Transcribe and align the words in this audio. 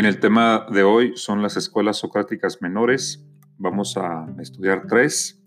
Bien, 0.00 0.08
el 0.08 0.18
tema 0.18 0.64
de 0.72 0.82
hoy 0.82 1.12
son 1.14 1.42
las 1.42 1.58
escuelas 1.58 1.98
socráticas 1.98 2.62
menores. 2.62 3.22
Vamos 3.58 3.98
a 3.98 4.34
estudiar 4.40 4.86
tres, 4.88 5.44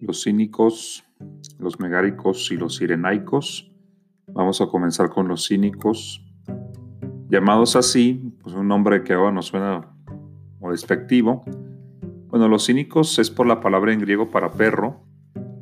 los 0.00 0.24
cínicos, 0.24 1.04
los 1.60 1.78
megáricos 1.78 2.50
y 2.50 2.56
los 2.56 2.74
sirenaicos. 2.74 3.72
Vamos 4.26 4.60
a 4.60 4.66
comenzar 4.66 5.08
con 5.08 5.28
los 5.28 5.46
cínicos, 5.46 6.20
llamados 7.28 7.76
así, 7.76 8.34
pues 8.42 8.56
un 8.56 8.66
nombre 8.66 9.04
que 9.04 9.12
ahora 9.12 9.30
nos 9.30 9.46
suena 9.46 9.88
como 10.58 10.72
despectivo. 10.72 11.44
Bueno, 12.26 12.48
los 12.48 12.66
cínicos 12.66 13.20
es 13.20 13.30
por 13.30 13.46
la 13.46 13.60
palabra 13.60 13.92
en 13.92 14.00
griego 14.00 14.32
para 14.32 14.50
perro 14.50 15.00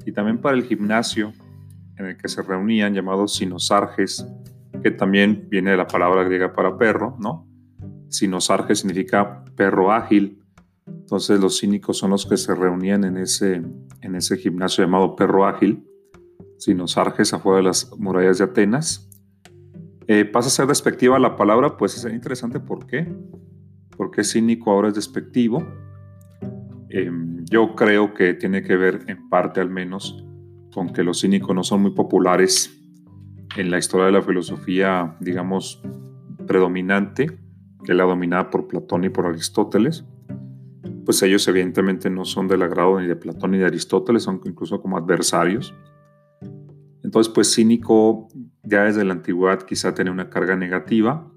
y 0.06 0.12
también 0.12 0.40
para 0.40 0.56
el 0.56 0.64
gimnasio 0.64 1.34
en 1.98 2.06
el 2.06 2.16
que 2.16 2.28
se 2.28 2.40
reunían 2.40 2.94
llamados 2.94 3.34
sinosarges, 3.34 4.26
que 4.82 4.92
también 4.92 5.46
viene 5.50 5.72
de 5.72 5.76
la 5.76 5.86
palabra 5.86 6.24
griega 6.24 6.54
para 6.54 6.78
perro, 6.78 7.18
¿no? 7.20 7.53
Sinosarge 8.08 8.74
significa 8.74 9.44
perro 9.56 9.92
ágil. 9.92 10.42
Entonces 10.86 11.40
los 11.40 11.58
cínicos 11.60 11.98
son 11.98 12.10
los 12.10 12.26
que 12.26 12.36
se 12.36 12.54
reunían 12.54 13.04
en 13.04 13.16
ese, 13.16 13.62
en 14.00 14.14
ese 14.14 14.36
gimnasio 14.36 14.84
llamado 14.84 15.16
perro 15.16 15.46
ágil, 15.46 15.86
Sinosarges 16.58 17.32
afuera 17.34 17.58
de 17.58 17.64
las 17.64 17.90
murallas 17.98 18.38
de 18.38 18.44
Atenas. 18.44 19.10
Eh, 20.06 20.24
pasa 20.24 20.48
a 20.48 20.50
ser 20.50 20.66
despectiva 20.66 21.18
la 21.18 21.36
palabra, 21.36 21.76
pues 21.76 21.96
es 21.96 22.12
interesante 22.12 22.60
por 22.60 22.86
qué. 22.86 23.12
Porque 23.96 24.24
cínico 24.24 24.70
ahora 24.70 24.88
es 24.88 24.94
despectivo. 24.94 25.66
Em, 26.90 27.44
yo 27.46 27.74
creo 27.74 28.14
que 28.14 28.34
tiene 28.34 28.62
que 28.62 28.76
ver 28.76 29.04
en 29.08 29.28
parte 29.28 29.60
al 29.60 29.70
menos 29.70 30.24
con 30.72 30.92
que 30.92 31.02
los 31.02 31.20
cínicos 31.20 31.54
no 31.54 31.64
son 31.64 31.82
muy 31.82 31.92
populares 31.92 32.78
en 33.56 33.70
la 33.70 33.78
historia 33.78 34.06
de 34.06 34.12
la 34.12 34.22
filosofía, 34.22 35.16
digamos, 35.20 35.82
predominante 36.46 37.43
que 37.84 37.94
la 37.94 38.04
dominada 38.04 38.50
por 38.50 38.66
Platón 38.66 39.04
y 39.04 39.08
por 39.10 39.26
Aristóteles, 39.26 40.04
pues 41.04 41.22
ellos 41.22 41.46
evidentemente 41.48 42.10
no 42.10 42.24
son 42.24 42.48
del 42.48 42.62
agrado 42.62 43.00
ni 43.00 43.06
de 43.06 43.16
Platón 43.16 43.52
ni 43.52 43.58
de 43.58 43.66
Aristóteles, 43.66 44.22
son 44.22 44.40
incluso 44.44 44.80
como 44.80 44.96
adversarios. 44.96 45.74
Entonces, 47.02 47.32
pues 47.32 47.54
cínico 47.54 48.28
ya 48.62 48.84
desde 48.84 49.04
la 49.04 49.12
antigüedad 49.12 49.62
quizá 49.62 49.94
tenía 49.94 50.12
una 50.12 50.30
carga 50.30 50.56
negativa, 50.56 51.30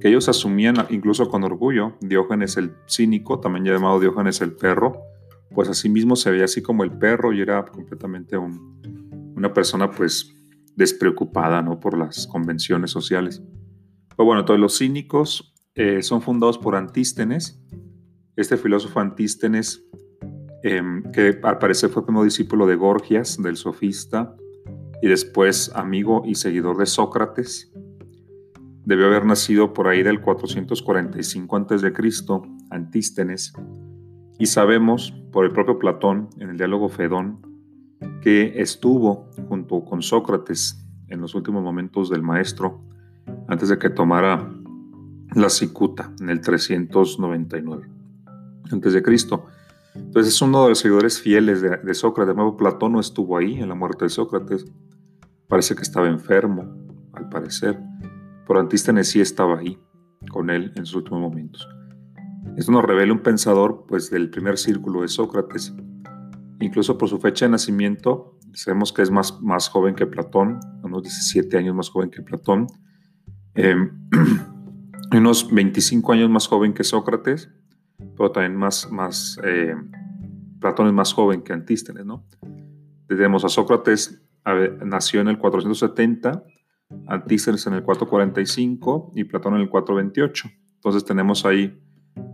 que 0.00 0.08
ellos 0.08 0.28
asumían 0.28 0.76
incluso 0.90 1.28
con 1.28 1.44
orgullo. 1.44 1.94
Diógenes 2.00 2.56
el 2.56 2.74
cínico, 2.88 3.40
también 3.40 3.64
llamado 3.64 4.00
Diógenes 4.00 4.40
el 4.40 4.52
perro, 4.52 5.02
pues 5.54 5.68
así 5.68 5.88
mismo 5.88 6.16
se 6.16 6.30
veía 6.30 6.44
así 6.44 6.62
como 6.62 6.84
el 6.84 6.92
perro 6.92 7.32
y 7.32 7.40
era 7.40 7.64
completamente 7.64 8.38
una 8.38 9.52
persona 9.52 9.90
pues 9.90 10.34
despreocupada 10.76 11.62
¿no? 11.62 11.78
por 11.78 11.98
las 11.98 12.26
convenciones 12.26 12.90
sociales. 12.90 13.42
Pero 14.16 14.26
bueno, 14.26 14.40
entonces 14.40 14.60
los 14.60 14.78
cínicos 14.78 15.51
eh, 15.74 16.02
son 16.02 16.22
fundados 16.22 16.58
por 16.58 16.76
Antístenes, 16.76 17.60
este 18.36 18.56
filósofo 18.56 19.00
Antístenes, 19.00 19.84
em, 20.62 21.02
que 21.12 21.38
al 21.42 21.58
parecer 21.58 21.90
fue 21.90 22.04
como 22.04 22.24
discípulo 22.24 22.66
de 22.66 22.76
Gorgias, 22.76 23.40
del 23.42 23.56
sofista, 23.56 24.34
y 25.00 25.08
después 25.08 25.72
amigo 25.74 26.22
y 26.24 26.36
seguidor 26.36 26.76
de 26.78 26.86
Sócrates. 26.86 27.72
Debió 28.84 29.06
haber 29.06 29.24
nacido 29.26 29.72
por 29.72 29.88
ahí 29.88 30.02
del 30.02 30.20
445 30.20 31.56
a.C., 31.56 31.92
Antístenes, 32.70 33.52
y 34.38 34.46
sabemos 34.46 35.12
por 35.30 35.44
el 35.44 35.52
propio 35.52 35.78
Platón 35.78 36.28
en 36.38 36.50
el 36.50 36.56
diálogo 36.56 36.88
Fedón 36.88 37.40
que 38.22 38.60
estuvo 38.60 39.30
junto 39.48 39.84
con 39.84 40.02
Sócrates 40.02 40.84
en 41.08 41.20
los 41.20 41.34
últimos 41.34 41.62
momentos 41.62 42.08
del 42.08 42.22
maestro 42.22 42.82
antes 43.48 43.68
de 43.68 43.78
que 43.78 43.90
tomara 43.90 44.50
la 45.34 45.48
cicuta 45.48 46.12
en 46.20 46.30
el 46.30 46.40
399 46.40 47.88
a.C. 48.64 49.02
Entonces 49.94 50.34
es 50.34 50.42
uno 50.42 50.62
de 50.64 50.68
los 50.70 50.78
seguidores 50.78 51.20
fieles 51.20 51.60
de, 51.60 51.94
Sócrates. 51.94 52.28
De 52.28 52.34
nuevo, 52.34 52.56
Platón 52.56 52.92
no 52.92 53.00
estuvo 53.00 53.36
ahí 53.36 53.60
en 53.60 53.68
la 53.68 53.74
muerte 53.74 54.06
de 54.06 54.08
Sócrates. 54.08 54.64
Parece 55.48 55.74
que 55.74 55.82
estaba 55.82 56.08
enfermo, 56.08 56.74
al 57.12 57.28
parecer. 57.28 57.78
Pero 58.46 58.60
Antístenes 58.60 59.08
sí 59.08 59.20
estaba 59.20 59.58
ahí 59.58 59.78
con 60.30 60.50
él 60.50 60.72
en 60.76 60.86
sus 60.86 60.96
últimos 60.96 61.20
momentos. 61.20 61.68
Esto 62.56 62.72
nos 62.72 62.84
revela 62.84 63.12
un 63.12 63.20
pensador 63.20 63.84
pues, 63.86 64.10
del 64.10 64.30
primer 64.30 64.56
círculo 64.56 65.02
de 65.02 65.08
Sócrates. 65.08 65.74
Incluso 66.60 66.96
por 66.96 67.08
su 67.08 67.18
fecha 67.18 67.44
de 67.44 67.50
nacimiento, 67.50 68.38
sabemos 68.54 68.92
que 68.92 69.02
es 69.02 69.10
más, 69.10 69.40
más 69.42 69.68
joven 69.68 69.94
que 69.94 70.06
Platón, 70.06 70.60
unos 70.82 71.02
17 71.02 71.58
años 71.58 71.74
más 71.74 71.90
joven 71.90 72.10
que 72.10 72.22
Platón. 72.22 72.66
Eh, 73.54 73.74
unos 75.18 75.52
25 75.52 76.12
años 76.12 76.30
más 76.30 76.46
joven 76.46 76.72
que 76.72 76.84
Sócrates, 76.84 77.50
pero 78.16 78.30
también 78.32 78.56
más, 78.56 79.38
eh, 79.44 79.74
Platón 80.60 80.86
es 80.86 80.92
más 80.92 81.12
joven 81.12 81.42
que 81.42 81.52
Antístenes, 81.52 82.04
¿no? 82.04 82.24
Tenemos 83.08 83.44
a 83.44 83.48
Sócrates, 83.48 84.22
nació 84.84 85.20
en 85.20 85.28
el 85.28 85.38
470, 85.38 86.44
Antístenes 87.06 87.66
en 87.66 87.74
el 87.74 87.82
445 87.82 89.12
y 89.14 89.24
Platón 89.24 89.54
en 89.54 89.62
el 89.62 89.70
428. 89.70 90.48
Entonces 90.74 91.04
tenemos 91.04 91.44
ahí, 91.44 91.78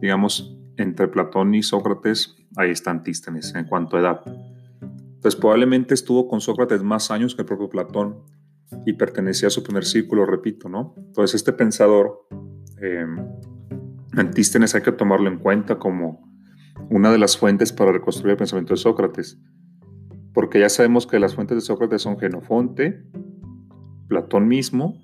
digamos, 0.00 0.56
entre 0.76 1.08
Platón 1.08 1.54
y 1.54 1.62
Sócrates, 1.62 2.36
ahí 2.56 2.70
está 2.70 2.90
Antístenes 2.90 3.54
en 3.54 3.64
cuanto 3.66 3.96
a 3.96 4.00
edad. 4.00 4.20
Entonces 4.80 5.36
probablemente 5.36 5.94
estuvo 5.94 6.28
con 6.28 6.40
Sócrates 6.40 6.82
más 6.82 7.10
años 7.10 7.34
que 7.34 7.42
el 7.42 7.46
propio 7.46 7.68
Platón 7.68 8.22
y 8.86 8.92
pertenecía 8.92 9.48
a 9.48 9.50
su 9.50 9.62
primer 9.62 9.84
círculo, 9.84 10.24
repito, 10.26 10.68
¿no? 10.68 10.94
Entonces 10.96 11.36
este 11.36 11.52
pensador 11.52 12.26
Antístenes 14.12 14.74
hay 14.74 14.82
que 14.82 14.92
tomarlo 14.92 15.28
en 15.28 15.38
cuenta 15.38 15.78
como 15.78 16.28
una 16.90 17.10
de 17.10 17.18
las 17.18 17.36
fuentes 17.36 17.72
para 17.72 17.92
reconstruir 17.92 18.32
el 18.32 18.36
pensamiento 18.36 18.74
de 18.74 18.78
Sócrates, 18.78 19.38
porque 20.32 20.60
ya 20.60 20.68
sabemos 20.68 21.06
que 21.06 21.18
las 21.18 21.34
fuentes 21.34 21.56
de 21.56 21.60
Sócrates 21.60 22.02
son 22.02 22.18
Genofonte, 22.18 23.04
Platón 24.08 24.48
mismo, 24.48 24.94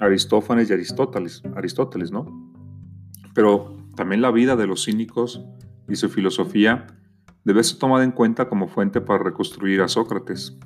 Aristófanes 0.00 0.70
y 0.70 0.72
Aristóteles, 0.72 1.42
Aristóteles, 1.56 2.10
¿no? 2.12 2.52
Pero 3.34 3.76
también 3.96 4.22
la 4.22 4.30
vida 4.30 4.56
de 4.56 4.66
los 4.66 4.84
cínicos 4.84 5.44
y 5.88 5.96
su 5.96 6.08
filosofía 6.08 6.86
debe 7.44 7.64
ser 7.64 7.78
tomada 7.78 8.04
en 8.04 8.12
cuenta 8.12 8.48
como 8.48 8.68
fuente 8.68 9.00
para 9.00 9.22
reconstruir 9.22 9.80
a 9.82 9.88
Sócrates, 9.88 10.58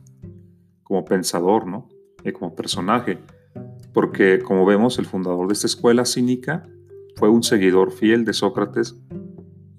como 0.82 1.04
pensador, 1.04 1.66
¿no? 1.66 1.88
Y 2.24 2.32
como 2.32 2.54
personaje 2.54 3.18
porque 3.92 4.40
como 4.40 4.64
vemos 4.64 4.98
el 4.98 5.06
fundador 5.06 5.46
de 5.46 5.54
esta 5.54 5.66
escuela 5.66 6.04
cínica 6.04 6.68
fue 7.16 7.28
un 7.28 7.42
seguidor 7.42 7.92
fiel 7.92 8.24
de 8.24 8.32
Sócrates 8.32 8.96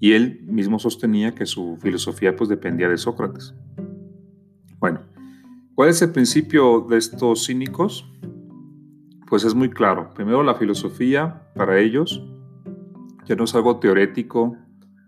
y 0.00 0.12
él 0.12 0.42
mismo 0.46 0.78
sostenía 0.78 1.34
que 1.34 1.46
su 1.46 1.76
filosofía 1.80 2.36
pues 2.36 2.48
dependía 2.48 2.88
de 2.88 2.98
Sócrates. 2.98 3.54
Bueno, 4.78 5.00
¿cuál 5.74 5.88
es 5.88 6.02
el 6.02 6.10
principio 6.10 6.86
de 6.88 6.98
estos 6.98 7.46
cínicos? 7.46 8.10
Pues 9.28 9.44
es 9.44 9.54
muy 9.54 9.70
claro. 9.70 10.12
Primero 10.14 10.42
la 10.42 10.54
filosofía 10.54 11.50
para 11.54 11.80
ellos 11.80 12.22
ya 13.24 13.34
no 13.34 13.44
es 13.44 13.54
algo 13.54 13.78
teorético 13.78 14.56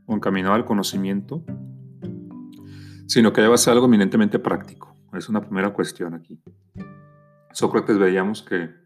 o 0.06 0.14
encaminado 0.14 0.54
al 0.54 0.64
conocimiento, 0.64 1.44
sino 3.06 3.32
que 3.32 3.42
ya 3.42 3.48
va 3.48 3.56
a 3.56 3.58
ser 3.58 3.74
algo 3.74 3.86
eminentemente 3.86 4.38
práctico. 4.38 4.96
Es 5.12 5.28
una 5.28 5.42
primera 5.42 5.72
cuestión 5.72 6.14
aquí. 6.14 6.40
Sócrates 7.52 7.98
veíamos 7.98 8.42
que 8.42 8.85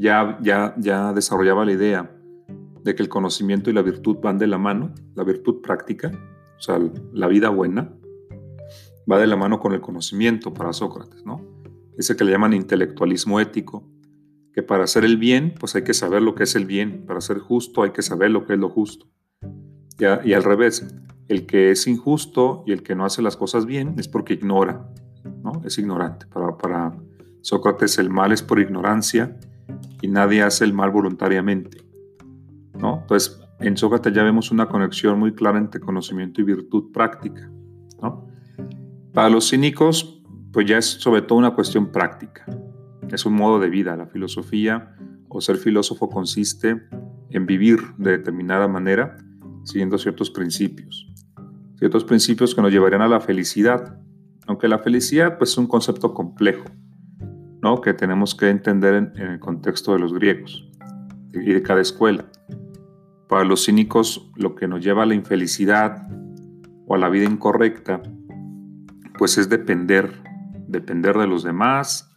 ya, 0.00 0.38
ya, 0.40 0.74
ya 0.78 1.12
desarrollaba 1.12 1.64
la 1.64 1.72
idea 1.72 2.10
de 2.82 2.94
que 2.94 3.02
el 3.02 3.08
conocimiento 3.08 3.68
y 3.68 3.74
la 3.74 3.82
virtud 3.82 4.16
van 4.22 4.38
de 4.38 4.46
la 4.46 4.56
mano, 4.56 4.94
la 5.14 5.24
virtud 5.24 5.60
práctica, 5.60 6.10
o 6.56 6.60
sea, 6.60 6.80
la 7.12 7.26
vida 7.26 7.50
buena, 7.50 7.92
va 9.10 9.18
de 9.18 9.26
la 9.26 9.36
mano 9.36 9.60
con 9.60 9.72
el 9.72 9.80
conocimiento 9.80 10.54
para 10.54 10.72
Sócrates, 10.72 11.24
¿no? 11.26 11.44
Ese 11.98 12.16
que 12.16 12.24
le 12.24 12.32
llaman 12.32 12.54
intelectualismo 12.54 13.40
ético, 13.40 13.86
que 14.54 14.62
para 14.62 14.84
hacer 14.84 15.04
el 15.04 15.18
bien, 15.18 15.54
pues 15.60 15.74
hay 15.74 15.84
que 15.84 15.94
saber 15.94 16.22
lo 16.22 16.34
que 16.34 16.44
es 16.44 16.56
el 16.56 16.64
bien, 16.64 17.04
para 17.06 17.20
ser 17.20 17.38
justo 17.38 17.82
hay 17.82 17.90
que 17.90 18.02
saber 18.02 18.30
lo 18.30 18.46
que 18.46 18.54
es 18.54 18.58
lo 18.58 18.70
justo. 18.70 19.06
Y, 19.98 20.32
al 20.32 20.42
revés, 20.42 20.86
el 21.28 21.44
que 21.44 21.70
es 21.70 21.86
injusto 21.86 22.64
y 22.66 22.72
el 22.72 22.82
que 22.82 22.94
no 22.94 23.04
hace 23.04 23.20
las 23.20 23.36
cosas 23.36 23.66
bien 23.66 23.96
es 23.98 24.08
porque 24.08 24.32
ignora, 24.32 24.88
¿no? 25.44 25.60
Es 25.62 25.76
ignorante. 25.76 26.24
Para, 26.26 26.56
para 26.56 26.96
Sócrates 27.42 27.98
el 27.98 28.08
mal 28.08 28.32
es 28.32 28.42
por 28.42 28.60
ignorancia 28.60 29.38
y 30.02 30.08
nadie 30.08 30.42
hace 30.42 30.64
el 30.64 30.72
mal 30.72 30.90
voluntariamente. 30.90 31.78
¿no? 32.78 33.00
Entonces, 33.02 33.40
en 33.60 33.76
Sócrates 33.76 34.12
ya 34.12 34.22
vemos 34.22 34.50
una 34.50 34.66
conexión 34.68 35.18
muy 35.18 35.34
clara 35.34 35.58
entre 35.58 35.80
conocimiento 35.80 36.40
y 36.40 36.44
virtud 36.44 36.92
práctica. 36.92 37.50
¿no? 38.02 38.26
Para 39.12 39.28
los 39.28 39.50
cínicos, 39.50 40.22
pues 40.52 40.66
ya 40.66 40.78
es 40.78 40.86
sobre 40.86 41.22
todo 41.22 41.38
una 41.38 41.54
cuestión 41.54 41.92
práctica. 41.92 42.44
Es 43.10 43.26
un 43.26 43.34
modo 43.34 43.58
de 43.58 43.68
vida. 43.68 43.96
La 43.96 44.06
filosofía 44.06 44.94
o 45.28 45.40
ser 45.40 45.56
filósofo 45.56 46.08
consiste 46.08 46.82
en 47.30 47.46
vivir 47.46 47.80
de 47.98 48.12
determinada 48.12 48.68
manera 48.68 49.16
siguiendo 49.64 49.98
ciertos 49.98 50.30
principios. 50.30 51.06
Ciertos 51.76 52.04
principios 52.04 52.54
que 52.54 52.62
nos 52.62 52.72
llevarían 52.72 53.02
a 53.02 53.08
la 53.08 53.20
felicidad. 53.20 53.98
Aunque 54.46 54.68
la 54.68 54.78
felicidad 54.78 55.38
pues, 55.38 55.50
es 55.50 55.58
un 55.58 55.66
concepto 55.66 56.14
complejo. 56.14 56.64
Que 57.82 57.94
tenemos 57.94 58.34
que 58.34 58.48
entender 58.48 58.94
en, 58.94 59.12
el 59.16 59.38
contexto 59.38 59.92
de 59.92 59.98
los 59.98 60.12
griegos 60.12 60.66
y 61.32 61.52
de 61.52 61.62
cada 61.62 61.80
escuela. 61.80 62.24
Para 63.28 63.44
los 63.44 63.66
cínicos, 63.66 64.30
lo 64.34 64.54
que 64.54 64.66
nos 64.66 64.82
lleva 64.82 65.04
a 65.04 65.06
la 65.06 65.14
infelicidad 65.14 66.08
o 66.86 66.94
a 66.94 66.98
la 66.98 67.08
vida 67.08 67.24
incorrecta, 67.24 68.02
pues 69.18 69.38
es 69.38 69.48
depender, 69.48 70.10
depender 70.66 71.16
de 71.16 71.26
los 71.26 71.44
demás, 71.44 72.10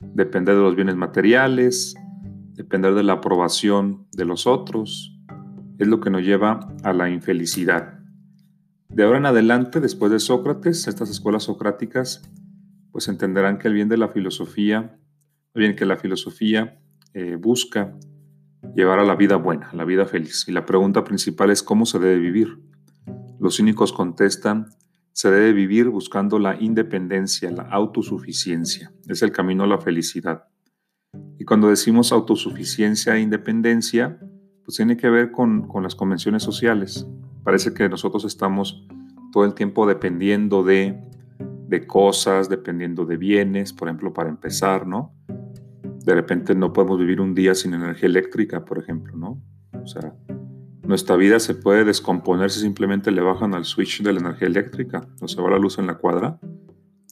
depender 0.00 0.54
de 0.54 0.62
los 0.62 0.76
bienes 0.76 0.96
materiales, 0.96 1.94
depender 2.54 2.94
de 2.94 3.02
la 3.02 3.14
aprobación 3.14 4.06
de 4.12 4.24
los 4.24 4.46
otros, 4.46 5.12
es 5.78 5.86
lo 5.88 6.00
que 6.00 6.10
nos 6.10 6.22
lleva 6.22 6.60
a 6.84 6.92
la 6.92 7.10
infelicidad. 7.10 7.98
De 8.88 9.02
ahora 9.02 9.18
en 9.18 9.26
adelante, 9.26 9.80
después 9.80 10.10
de 10.10 10.20
Sócrates, 10.20 10.86
estas 10.86 11.10
escuelas 11.10 11.42
socráticas, 11.42 12.22
pues 12.96 13.08
entenderán 13.08 13.58
que 13.58 13.68
el 13.68 13.74
bien 13.74 13.90
de 13.90 13.98
la 13.98 14.08
filosofía, 14.08 14.98
bien 15.54 15.76
que 15.76 15.84
la 15.84 15.98
filosofía 15.98 16.80
eh, 17.12 17.36
busca 17.38 17.94
llevar 18.74 19.00
a 19.00 19.04
la 19.04 19.16
vida 19.16 19.36
buena, 19.36 19.68
a 19.68 19.76
la 19.76 19.84
vida 19.84 20.06
feliz. 20.06 20.46
Y 20.48 20.52
la 20.52 20.64
pregunta 20.64 21.04
principal 21.04 21.50
es 21.50 21.62
cómo 21.62 21.84
se 21.84 21.98
debe 21.98 22.16
vivir. 22.16 22.58
Los 23.38 23.58
cínicos 23.58 23.92
contestan, 23.92 24.70
se 25.12 25.30
debe 25.30 25.52
vivir 25.52 25.90
buscando 25.90 26.38
la 26.38 26.56
independencia, 26.58 27.50
la 27.50 27.64
autosuficiencia. 27.64 28.94
Es 29.06 29.20
el 29.20 29.30
camino 29.30 29.64
a 29.64 29.66
la 29.66 29.76
felicidad. 29.76 30.44
Y 31.38 31.44
cuando 31.44 31.68
decimos 31.68 32.12
autosuficiencia 32.12 33.14
e 33.14 33.20
independencia, 33.20 34.18
pues 34.64 34.78
tiene 34.78 34.96
que 34.96 35.10
ver 35.10 35.32
con, 35.32 35.68
las 35.82 35.94
convenciones 35.94 36.42
sociales. 36.42 37.06
Parece 37.44 37.74
que 37.74 37.90
nosotros 37.90 38.24
estamos 38.24 38.86
todo 39.32 39.44
el 39.44 39.52
tiempo 39.52 39.86
dependiendo 39.86 40.64
de, 40.64 40.98
de 41.68 41.86
cosas, 41.86 42.48
dependiendo 42.48 43.04
de 43.04 43.16
bienes, 43.16 43.72
por 43.72 43.88
ejemplo, 43.88 44.12
para 44.12 44.28
empezar, 44.28 44.86
¿no? 44.86 45.14
De 46.04 46.14
repente 46.14 46.54
no 46.54 46.72
podemos 46.72 46.98
vivir 46.98 47.20
un 47.20 47.34
día 47.34 47.54
sin 47.54 47.74
energía 47.74 48.08
eléctrica, 48.08 48.64
por 48.64 48.78
ejemplo, 48.78 49.16
¿no? 49.16 49.42
O 49.82 49.86
sea, 49.86 50.14
nuestra 50.84 51.16
vida 51.16 51.40
se 51.40 51.54
puede 51.54 51.84
descomponer 51.84 52.50
si 52.50 52.60
simplemente 52.60 53.10
le 53.10 53.20
bajan 53.20 53.54
al 53.54 53.64
switch 53.64 54.02
de 54.02 54.12
la 54.12 54.20
energía 54.20 54.46
eléctrica, 54.46 55.08
o 55.20 55.26
se 55.26 55.40
va 55.40 55.50
la 55.50 55.58
luz 55.58 55.78
en 55.78 55.88
la 55.88 55.94
cuadra. 55.94 56.38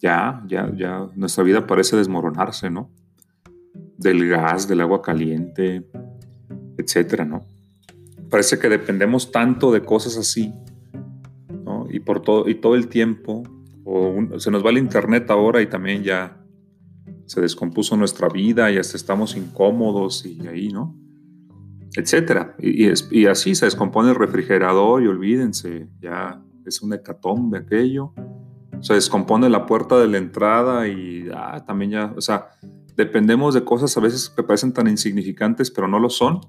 Ya, 0.01 0.45
ya, 0.47 0.71
ya, 0.77 1.09
nuestra 1.17 1.43
vida 1.43 1.67
parece 1.67 1.97
desmoronarse, 1.97 2.71
¿no? 2.71 2.91
Del 3.99 4.29
gas, 4.29 4.69
del 4.69 4.81
agua 4.81 5.03
caliente, 5.03 5.89
etcétera, 6.79 7.25
¿no? 7.25 7.43
Parece 8.31 8.59
que 8.59 8.69
dependemos 8.69 9.33
tanto 9.33 9.73
de 9.73 9.83
cosas 9.83 10.17
así, 10.17 10.53
¿no? 11.65 11.87
Y 11.91 12.01
por 12.01 12.21
todo, 12.21 12.49
y 12.49 12.55
todo 12.57 12.77
el 12.77 12.89
tiempo, 12.89 13.43
o 13.85 14.39
se 14.39 14.51
nos 14.51 14.65
va 14.65 14.71
el 14.71 14.79
internet 14.79 15.31
ahora 15.31 15.61
y 15.63 15.67
también 15.67 16.03
ya 16.03 16.41
se 17.27 17.41
descompuso 17.41 17.97
nuestra 17.97 18.29
vida 18.29 18.71
y 18.71 18.79
hasta 18.79 18.97
estamos 18.97 19.37
incómodos 19.37 20.25
y 20.27 20.47
ahí, 20.47 20.69
¿no? 20.69 20.97
Etcétera. 21.97 22.57
Y, 22.59 22.89
y, 23.11 23.27
así 23.27 23.55
se 23.55 23.67
descompone 23.67 24.11
el 24.11 24.17
refrigerador 24.17 25.03
y 25.03 25.07
olvídense, 25.07 25.89
ya 26.01 26.43
es 26.67 26.83
un 26.83 26.93
hecatombe 26.93 27.59
aquello. 27.59 28.13
Se 28.81 28.95
descompone 28.95 29.49
la 29.49 29.65
puerta 29.65 29.99
de 29.99 30.09
la 30.09 30.19
entrada 30.19 30.89
y 30.89 31.29
ah, 31.33 31.65
también 31.67 31.93
ya, 31.93 32.13
o 32.17 32.21
sea, 32.21 32.49
dependemos 32.97 33.55
de 33.55 33.65
cosas 33.65 33.97
a 33.97 34.01
veces 34.01 34.29
que 34.29 34.43
parecen 34.43 34.73
tan 34.73 34.89
insignificantes, 34.89 35.71
pero 35.71 35.87
no 35.89 35.99
lo 35.99 36.11
son 36.11 36.41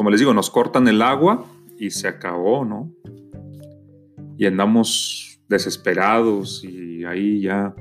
como 0.00 0.08
les 0.08 0.20
digo, 0.20 0.32
nos 0.32 0.48
cortan 0.48 0.88
el 0.88 1.02
agua 1.02 1.44
y 1.78 1.90
se 1.90 2.08
acabó, 2.08 2.64
¿no? 2.64 2.90
Y 4.38 4.46
andamos 4.46 5.29
desesperados 5.50 6.64
y 6.64 7.04
ahí 7.04 7.42
ya 7.42 7.74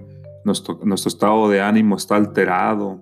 nuestro, 0.44 0.80
nuestro 0.84 1.08
estado 1.08 1.50
de 1.50 1.62
ánimo 1.62 1.96
está 1.96 2.16
alterado. 2.16 3.00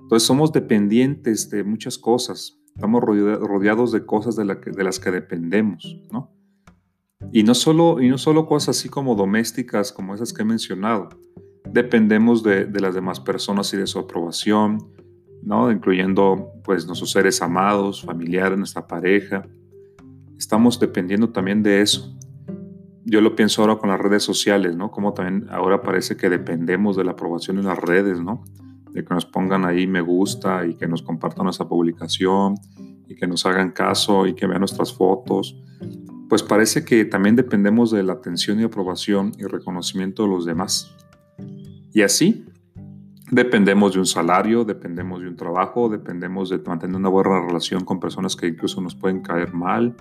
Entonces 0.00 0.26
somos 0.26 0.52
dependientes 0.52 1.50
de 1.50 1.64
muchas 1.64 1.98
cosas, 1.98 2.58
estamos 2.74 3.02
rodeados 3.02 3.92
de 3.92 4.06
cosas 4.06 4.36
de, 4.36 4.44
las 4.44 4.98
que 5.00 5.10
dependemos, 5.10 6.00
¿no? 6.10 6.30
Y 7.32 7.42
no, 7.42 7.54
solo, 7.54 8.00
y 8.00 8.08
no 8.08 8.18
solo 8.18 8.46
cosas 8.46 8.76
así 8.76 8.88
como 8.88 9.14
domésticas, 9.14 9.92
como 9.92 10.14
esas 10.14 10.32
que 10.32 10.42
he 10.42 10.44
mencionado. 10.44 11.08
Dependemos 11.68 12.42
de, 12.42 12.64
de 12.64 12.80
las 12.80 12.94
demás 12.94 13.20
personas 13.20 13.72
y 13.74 13.76
de 13.76 13.86
su 13.86 13.98
aprobación, 13.98 14.78
¿no? 15.42 15.70
incluyendo 15.70 16.52
pues 16.64 16.86
nuestros 16.86 17.12
seres 17.12 17.40
amados, 17.40 18.02
familiares, 18.02 18.58
nuestra 18.58 18.86
pareja. 18.86 19.46
Estamos 20.36 20.78
dependiendo 20.78 21.30
también 21.30 21.62
de 21.62 21.80
eso. 21.80 22.16
Yo 23.12 23.20
lo 23.20 23.36
pienso 23.36 23.60
ahora 23.60 23.76
con 23.76 23.90
las 23.90 24.00
redes 24.00 24.22
sociales, 24.22 24.74
¿no? 24.74 24.90
Como 24.90 25.12
también 25.12 25.46
ahora 25.50 25.82
parece 25.82 26.16
que 26.16 26.30
dependemos 26.30 26.96
de 26.96 27.04
la 27.04 27.10
aprobación 27.10 27.58
en 27.58 27.66
las 27.66 27.78
redes, 27.78 28.22
¿no? 28.22 28.42
De 28.90 29.04
que 29.04 29.12
nos 29.12 29.26
pongan 29.26 29.66
ahí 29.66 29.86
me 29.86 30.00
gusta 30.00 30.64
y 30.64 30.76
que 30.76 30.88
nos 30.88 31.02
compartan 31.02 31.44
nuestra 31.44 31.68
publicación 31.68 32.54
y 33.06 33.14
que 33.14 33.26
nos 33.26 33.44
hagan 33.44 33.72
caso 33.72 34.26
y 34.26 34.32
que 34.32 34.46
vean 34.46 34.60
nuestras 34.60 34.94
fotos. 34.94 35.62
Pues 36.30 36.42
parece 36.42 36.86
que 36.86 37.04
también 37.04 37.36
dependemos 37.36 37.90
de 37.90 38.02
la 38.02 38.14
atención 38.14 38.58
y 38.60 38.62
aprobación 38.62 39.32
y 39.36 39.44
reconocimiento 39.44 40.22
de 40.22 40.30
los 40.30 40.46
demás. 40.46 40.96
Y 41.92 42.00
así, 42.00 42.46
Dependemos 43.30 43.94
de 43.94 43.98
un 43.98 44.04
salario, 44.04 44.62
dependemos 44.62 45.22
de 45.22 45.28
un 45.28 45.36
trabajo, 45.36 45.88
dependemos 45.88 46.50
de 46.50 46.58
mantener 46.58 46.96
una 46.96 47.08
buena 47.08 47.40
relación 47.40 47.82
con 47.82 47.98
personas 47.98 48.36
que 48.36 48.46
incluso 48.46 48.78
nos 48.82 48.94
pueden 48.94 49.22
caer 49.22 49.54
mal. 49.54 49.96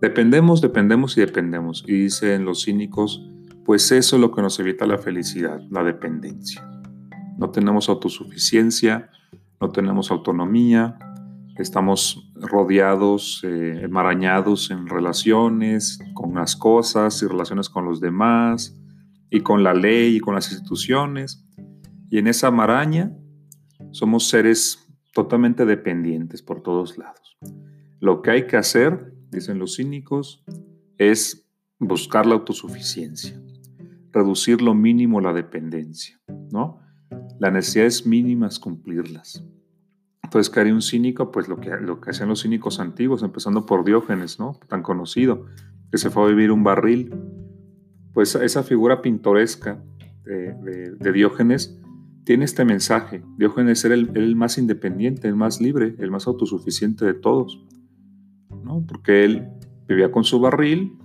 Dependemos, 0.00 0.60
dependemos 0.60 1.16
y 1.16 1.20
dependemos. 1.20 1.84
Y 1.86 1.92
dicen 1.92 2.44
los 2.44 2.64
cínicos, 2.64 3.22
pues 3.64 3.92
eso 3.92 4.16
es 4.16 4.20
lo 4.20 4.32
que 4.32 4.42
nos 4.42 4.58
evita 4.58 4.86
la 4.86 4.98
felicidad, 4.98 5.60
la 5.70 5.84
dependencia. 5.84 6.66
No 7.38 7.50
tenemos 7.50 7.88
autosuficiencia, 7.88 9.10
no 9.60 9.70
tenemos 9.70 10.10
autonomía, 10.10 10.98
estamos 11.58 12.30
rodeados, 12.34 13.42
eh, 13.44 13.80
enmarañados 13.82 14.70
en 14.70 14.86
relaciones 14.86 15.98
con 16.14 16.34
las 16.34 16.56
cosas 16.56 17.22
y 17.22 17.26
relaciones 17.26 17.68
con 17.68 17.84
los 17.84 18.00
demás 18.00 18.76
y 19.30 19.40
con 19.40 19.62
la 19.62 19.74
ley 19.74 20.16
y 20.16 20.20
con 20.20 20.34
las 20.34 20.50
instituciones. 20.50 21.44
Y 22.10 22.18
en 22.18 22.26
esa 22.26 22.50
maraña 22.50 23.12
somos 23.92 24.28
seres 24.28 24.86
totalmente 25.12 25.66
dependientes 25.66 26.42
por 26.42 26.62
todos 26.62 26.98
lados. 26.98 27.38
Lo 28.00 28.22
que 28.22 28.30
hay 28.30 28.46
que 28.46 28.56
hacer, 28.56 29.12
dicen 29.30 29.58
los 29.58 29.76
cínicos, 29.76 30.44
es 30.98 31.48
buscar 31.78 32.26
la 32.26 32.34
autosuficiencia, 32.34 33.40
reducir 34.12 34.60
lo 34.60 34.74
mínimo 34.74 35.20
la 35.20 35.32
dependencia, 35.32 36.20
¿no? 36.52 36.78
Las 37.38 37.52
necesidades 37.52 38.06
mínimas 38.06 38.58
cumplirlas. 38.58 39.44
Entonces, 40.22 40.50
¿qué 40.50 40.60
haría 40.60 40.74
un 40.74 40.82
cínico? 40.82 41.32
Pues 41.32 41.48
lo 41.48 41.58
que, 41.58 41.70
lo 41.80 42.00
que 42.00 42.10
hacían 42.10 42.28
los 42.28 42.42
cínicos 42.42 42.78
antiguos, 42.78 43.22
empezando 43.22 43.66
por 43.66 43.84
Diógenes, 43.84 44.38
¿no? 44.38 44.60
Tan 44.68 44.82
conocido, 44.82 45.46
que 45.90 45.98
se 45.98 46.10
fue 46.10 46.24
a 46.24 46.26
vivir 46.26 46.52
un 46.52 46.62
barril. 46.62 47.14
Pues 48.12 48.34
esa 48.34 48.62
figura 48.62 49.02
pintoresca 49.02 49.82
de 50.24 51.12
Diógenes 51.12 51.80
tiene 52.24 52.44
este 52.44 52.64
mensaje. 52.64 53.24
Diógenes 53.38 53.84
era 53.84 53.94
el, 53.94 54.10
el, 54.14 54.36
más 54.36 54.58
independiente, 54.58 55.26
el 55.26 55.34
más 55.34 55.60
libre, 55.60 55.96
el 55.98 56.10
más 56.10 56.26
autosuficiente 56.26 57.04
de 57.04 57.14
todos, 57.14 57.64
Porque 58.86 59.24
él 59.24 59.48
vivía 59.88 60.10
con 60.10 60.24
su 60.24 60.40
barril, 60.40 60.98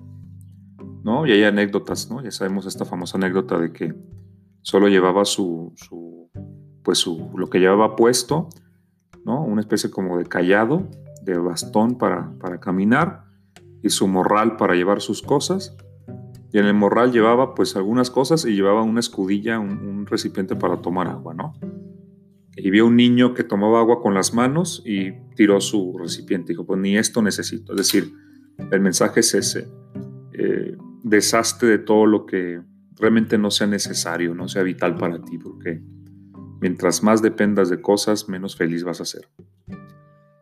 ¿no? 1.04 1.26
Y 1.26 1.32
hay 1.32 1.44
anécdotas, 1.44 2.10
¿no? 2.10 2.22
Ya 2.24 2.32
sabemos 2.32 2.66
esta 2.66 2.86
famosa 2.86 3.18
anécdota 3.18 3.58
de 3.58 3.72
que 3.72 3.94
solo 4.62 4.88
llevaba 4.88 5.26
su, 5.26 5.74
pues 6.84 7.00
su, 7.00 7.32
lo 7.36 7.50
que 7.50 7.60
llevaba 7.60 7.96
puesto, 7.96 8.50
¿no? 9.26 9.44
Una 9.44 9.62
especie 9.62 9.90
como 9.90 10.18
de 10.18 10.26
callado, 10.26 10.88
de 11.24 11.38
bastón 11.38 11.98
para, 11.98 12.32
para 12.40 12.60
caminar 12.60 13.26
y 13.82 13.90
su 13.90 14.08
morral 14.08 14.58
para 14.58 14.76
llevar 14.76 15.02
sus 15.02 15.22
cosas 15.22 15.76
y 16.56 16.58
en 16.58 16.68
el 16.68 16.74
morral 16.74 17.12
llevaba 17.12 17.54
pues 17.54 17.76
algunas 17.76 18.10
cosas 18.10 18.46
y 18.46 18.56
llevaba 18.56 18.82
una 18.82 19.02
escudilla, 19.02 19.60
un, 19.60 20.06
recipiente 20.06 20.56
para 20.56 20.78
tomar 20.78 21.10
agua, 21.10 21.34
¿no? 21.34 21.54
Y 22.56 22.70
vio 22.70 22.88
un 22.88 22.96
niño 22.96 23.34
que 23.34 23.44
tomaba 23.44 23.82
agua 23.82 24.02
con 24.02 24.14
las 24.14 24.34
manos 24.34 24.82
y 24.86 25.16
tiró 25.36 25.62
su 25.62 25.98
recipiente. 25.98 26.54
Dijo, 26.54 26.66
pues 26.66 26.80
ni 26.80 26.98
esto 26.98 27.22
necesito. 27.22 27.74
Es 27.74 27.78
decir, 27.78 28.12
el 28.72 28.80
mensaje 28.80 29.20
es 29.20 29.34
ese. 29.34 29.68
Eh, 30.34 30.76
de 31.04 31.78
todo 31.78 32.06
lo 32.06 32.26
que 32.26 32.62
realmente 32.98 33.38
no 33.38 33.52
sea 33.52 33.68
necesario, 33.68 34.34
no 34.34 34.48
sea 34.48 34.64
vital 34.64 34.96
para 34.96 35.22
ti, 35.22 35.38
porque 35.38 35.82
mientras 36.62 37.04
más 37.04 37.22
dependas 37.22 37.70
de 37.70 37.82
cosas, 37.82 38.28
menos 38.28 38.56
feliz 38.56 38.84
vas 38.84 39.02
a 39.02 39.06
ser. 39.06 39.30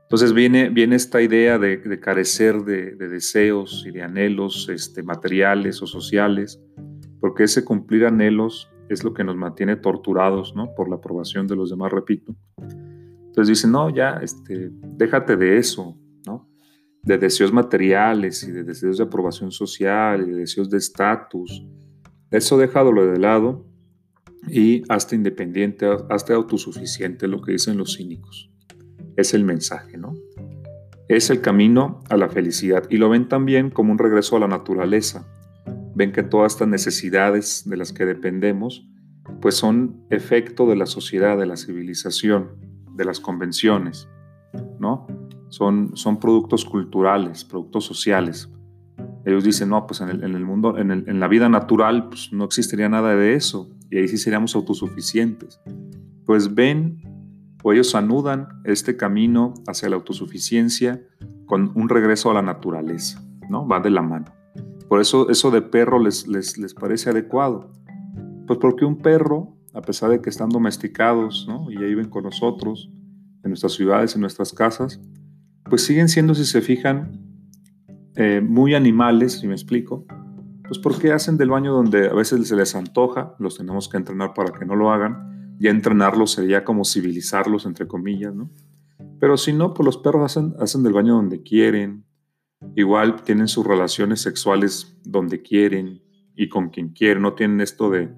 Entonces 0.04 0.34
viene, 0.34 0.70
viene 0.70 0.96
esta 0.96 1.22
idea 1.22 1.58
de, 1.58 2.00
carecer 2.00 2.64
de, 2.64 2.96
deseos 2.96 3.84
y 3.88 3.92
de 3.92 4.04
anhelos 4.04 4.70
este, 4.70 5.02
materiales 5.02 5.82
o 5.82 5.88
sociales, 5.88 6.62
porque 7.20 7.44
ese 7.44 7.66
cumplir 7.66 8.06
anhelos 8.06 8.70
es 8.90 9.04
lo 9.04 9.14
que 9.14 9.24
nos 9.24 9.36
mantiene 9.36 9.76
torturados 9.76 10.56
¿no? 10.56 10.74
por 10.76 10.90
la 10.90 10.98
aprobación 10.98 11.48
de 11.48 11.56
los 11.56 11.72
demás, 11.72 11.92
repito. 11.92 12.36
Entonces 13.34 13.58
dicen, 13.58 13.72
no, 13.72 13.90
ya, 13.90 14.20
este, 14.22 14.70
déjate 14.72 15.36
de 15.36 15.58
eso, 15.58 15.98
¿no? 16.26 16.48
de 17.02 17.18
deseos 17.18 17.52
materiales 17.52 18.44
y 18.44 18.52
de 18.52 18.64
deseos 18.64 18.98
de 18.98 19.04
aprobación 19.04 19.52
social 19.52 20.22
y 20.22 20.32
de 20.32 20.38
deseos 20.38 20.70
de 20.70 20.78
estatus. 20.78 21.66
Eso 22.30 22.58
déjalo 22.58 23.06
de 23.06 23.20
lado 23.20 23.66
y 24.48 24.84
hasta 24.88 25.16
independiente, 25.16 25.88
hasta 26.10 26.36
autosuficiente, 26.36 27.28
lo 27.28 27.42
que 27.42 27.54
dicen 27.54 27.78
los 27.78 27.98
cínicos 27.98 28.50
es 29.16 29.34
el 29.34 29.44
mensaje, 29.44 29.98
¿no? 29.98 30.14
es 31.08 31.30
el 31.30 31.42
camino 31.42 32.00
a 32.10 32.18
la 32.18 32.30
felicidad 32.30 32.84
y 32.90 32.98
lo 32.98 33.10
ven 33.10 33.28
también 33.28 33.70
como 33.70 33.92
un 33.92 33.98
regreso 33.98 34.38
a 34.38 34.40
la 34.40 34.48
naturaleza. 34.48 35.28
Ven 35.96 36.12
que 36.12 36.24
todas 36.24 36.54
estas 36.54 36.68
necesidades 36.68 37.64
de 37.68 37.78
las 37.78 37.94
que 37.94 38.06
dependemos 38.06 38.88
pues 39.42 39.56
son 39.56 40.06
efecto 40.10 40.68
de 40.68 40.76
la 40.76 40.86
sociedad, 40.86 41.38
de 41.38 41.46
la 41.46 41.58
civilización, 41.58 42.63
de 42.94 43.06
las 43.06 43.20
convenciones, 43.20 44.10
¿no? 44.80 45.08
Son, 45.50 45.96
son 45.96 46.20
productos 46.20 46.66
culturales, 46.66 47.44
productos 47.44 47.86
sociales. 47.86 48.50
Ellos 49.26 49.44
dicen, 49.44 49.70
no, 49.70 49.86
pues 49.86 50.02
en 50.02 50.10
el, 50.10 50.46
mundo, 50.46 50.78
en, 50.78 50.92
en, 50.92 51.20
la 51.20 51.28
vida 51.28 51.48
natural, 51.48 52.10
pues 52.10 52.34
no 52.34 52.44
existiría 52.44 52.90
nada 52.90 53.16
de 53.16 53.36
eso, 53.36 53.70
y 53.90 53.98
ahí 53.98 54.08
sí 54.08 54.18
seríamos 54.18 54.56
autosuficientes. 54.56 55.60
Pues 56.26 56.54
ven, 56.54 57.02
o 57.64 57.72
ellos 57.72 57.96
anudan 57.96 58.48
este 58.66 58.98
camino 58.98 59.54
hacia 59.68 59.90
la 59.90 59.96
autosuficiencia 59.96 61.02
con 61.46 61.72
un 61.76 61.90
regreso 61.90 62.32
a 62.32 62.34
la 62.34 62.42
naturaleza, 62.42 63.24
¿no? 63.50 63.68
Va 63.68 63.80
de 63.80 63.92
la 63.92 64.02
mano. 64.02 64.34
Por 64.90 65.00
eso 65.00 65.30
eso 65.30 65.52
de 65.52 65.62
perro 65.62 66.00
les, 66.00 66.28
les, 66.28 66.58
les 66.58 66.74
parece 66.74 67.10
adecuado 67.10 67.72
pues 68.46 68.60
porque 68.60 68.86
un 68.86 68.98
perro, 68.98 69.56
a 69.74 69.82
pesar 69.82 70.12
de 70.12 70.22
que 70.22 70.30
están 70.30 70.50
domesticados 70.50 71.46
¿no? 71.48 71.70
y 71.72 71.76
ya 71.76 71.82
viven 71.82 72.10
con 72.10 72.24
nosotros 72.24 72.90
en 73.44 73.50
nuestras 73.50 73.74
ciudades, 73.74 74.16
en 74.16 74.22
nuestras 74.22 74.54
casas, 74.54 75.02
pues 75.70 75.84
siguen 75.84 76.10
siendo, 76.10 76.36
si 76.36 76.46
se 76.46 76.62
fijan, 76.62 77.20
eh, 78.16 78.42
muy 78.42 78.76
animales, 78.76 79.40
si 79.40 79.48
me 79.48 79.54
explico. 79.54 80.06
Pues 80.68 80.80
porque 80.80 81.12
hacen 81.12 81.38
del 81.38 81.50
baño 81.50 81.74
donde 81.74 82.08
a 82.08 82.14
veces 82.14 82.48
se 82.48 82.56
les 82.56 82.76
antoja, 82.76 83.36
los 83.40 83.58
tenemos 83.58 83.90
que 83.90 83.98
entrenar 83.98 84.34
para 84.34 84.58
que 84.58 84.66
no 84.66 84.76
lo 84.76 84.92
hagan. 84.92 85.58
Ya 85.60 85.72
entrenarlos 85.72 86.32
sería 86.32 86.64
como 86.64 86.86
civilizarlos, 86.86 87.66
entre 87.66 87.88
comillas, 87.88 88.34
¿no? 88.34 88.50
Pero 89.20 89.38
si 89.38 89.54
no, 89.54 89.74
pues 89.74 89.86
los 89.86 89.98
perros 89.98 90.24
hacen, 90.24 90.54
hacen 90.60 90.84
del 90.84 90.94
baño 90.94 91.16
donde 91.16 91.44
quieren. 91.44 92.06
Igual 92.76 93.24
tienen 93.24 93.48
sus 93.48 93.66
relaciones 93.66 94.22
sexuales 94.22 94.98
donde 95.04 95.42
quieren 95.42 96.02
y 96.36 96.50
con 96.50 96.70
quien 96.70 96.90
quieren. 96.90 97.24
No 97.24 97.34
tienen 97.34 97.62
esto 97.62 97.90
de 97.90 98.14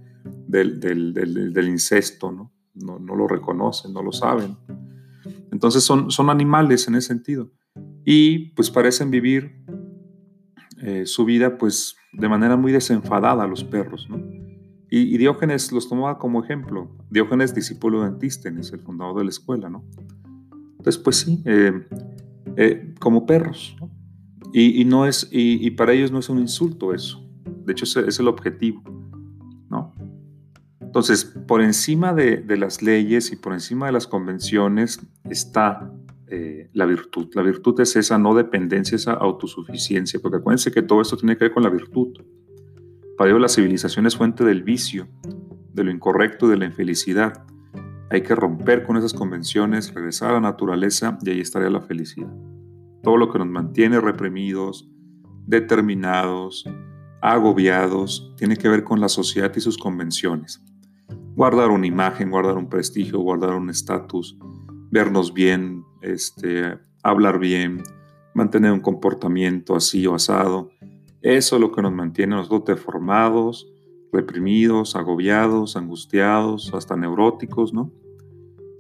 del, 0.47 1.67
incesto, 1.67 2.31
¿no? 2.31 2.51
¿no? 2.73 3.15
lo 3.15 3.27
reconocen, 3.27 3.93
no 3.93 4.01
lo 4.01 4.11
saben. 4.11 4.57
Entonces 5.51 5.83
son, 5.83 6.11
son 6.11 6.29
animales 6.29 6.87
en 6.87 6.95
ese 6.95 7.07
sentido. 7.07 7.51
Y 8.03 8.51
pues 8.51 8.69
parecen 8.69 9.09
vivir 9.11 9.63
eh, 10.81 11.05
su 11.05 11.25
vida 11.25 11.57
pues 11.57 11.95
de 12.13 12.29
manera 12.29 12.55
muy 12.55 12.71
desenfadada 12.71 13.47
los 13.47 13.63
perros, 13.63 14.07
¿no? 14.09 14.17
Y, 14.89 15.17
Diógenes 15.17 15.71
los 15.71 15.89
tomaba 15.89 16.19
como 16.19 16.43
ejemplo. 16.43 16.89
Diógenes, 17.09 17.53
discípulo 17.53 18.01
de 18.01 18.07
Antístenes, 18.07 18.71
el 18.71 18.79
fundador 18.79 19.17
de 19.17 19.23
la 19.25 19.29
escuela, 19.29 19.69
¿no? 19.69 19.83
Entonces, 20.77 20.97
pues 20.99 21.17
sí, 21.17 21.41
eh, 21.43 21.85
eh, 22.55 22.93
como 22.99 23.25
perros. 23.25 23.75
Y, 24.53 24.85
no 24.85 25.05
es, 25.05 25.27
y, 25.31 25.69
para 25.71 25.91
ellos 25.91 26.13
no 26.13 26.19
es 26.19 26.29
un 26.29 26.39
insulto 26.39 26.93
eso. 26.93 27.21
De 27.65 27.73
hecho, 27.73 27.83
es 27.83 28.19
el 28.19 28.27
objetivo. 28.29 28.83
Entonces, 30.95 31.25
por 31.25 31.61
encima 31.61 32.13
de, 32.13 32.41
las 32.55 32.81
leyes 32.81 33.33
y 33.33 33.35
por 33.35 33.51
encima 33.51 33.87
de 33.87 33.91
las 33.91 34.07
convenciones 34.07 35.05
está 35.29 35.91
eh, 36.27 36.69
la 36.71 36.85
virtud. 36.85 37.27
La 37.33 37.41
virtud 37.41 37.77
es 37.81 37.97
esa 37.97 38.17
no 38.17 38.33
dependencia, 38.33 38.95
esa 38.95 39.11
autosuficiencia, 39.11 40.21
porque 40.21 40.37
acuérdense 40.37 40.71
que 40.71 40.81
todo 40.81 41.01
esto 41.01 41.17
tiene 41.17 41.35
que 41.35 41.43
ver 41.43 41.53
con 41.53 41.63
la 41.63 41.69
virtud. 41.69 42.13
Para 43.17 43.29
ello 43.29 43.39
la 43.39 43.49
civilización 43.49 44.05
es 44.05 44.15
fuente 44.15 44.45
del 44.45 44.63
vicio, 44.63 45.09
de 45.73 45.83
lo 45.83 45.91
incorrecto 45.91 46.47
de 46.47 46.55
la 46.55 46.63
infelicidad. 46.63 47.45
Hay 48.09 48.21
que 48.21 48.33
romper 48.33 48.83
con 48.83 48.95
esas 48.95 49.13
convenciones, 49.13 49.93
regresar 49.93 50.29
a 50.29 50.35
la 50.35 50.39
naturaleza 50.39 51.19
y 51.25 51.29
ahí 51.29 51.41
estaría 51.41 51.69
la 51.69 51.81
felicidad. 51.81 52.33
Todo 53.03 53.17
lo 53.17 53.33
que 53.33 53.37
nos 53.37 53.49
mantiene 53.49 53.99
reprimidos, 53.99 54.89
determinados, 55.45 56.63
agobiados, 57.21 58.33
tiene 58.37 58.55
que 58.55 58.69
ver 58.69 58.85
con 58.85 59.01
la 59.01 59.09
sociedad 59.09 59.51
y 59.53 59.59
sus 59.59 59.77
convenciones 59.77 60.63
guardar 61.35 61.69
una 61.69 61.85
imagen, 61.85 62.31
guardar 62.31 62.57
un 62.57 62.69
prestigio, 62.69 63.19
guardar 63.19 63.55
un 63.55 63.69
estatus, 63.69 64.37
vernos 64.89 65.33
bien, 65.33 65.83
este, 66.01 66.77
hablar 67.03 67.39
bien, 67.39 67.83
mantener 68.33 68.71
un 68.71 68.79
comportamiento 68.79 69.75
así 69.75 70.07
o 70.07 70.15
asado. 70.15 70.69
Eso 71.21 71.55
es 71.55 71.61
lo 71.61 71.71
que 71.71 71.81
nos 71.81 71.93
mantiene 71.93 72.35
nosotros 72.35 72.77
deformados, 72.77 73.67
reprimidos, 74.13 74.95
agobiados, 74.95 75.75
angustiados, 75.75 76.73
hasta 76.73 76.95
neuróticos, 76.95 77.73
¿no? 77.73 77.91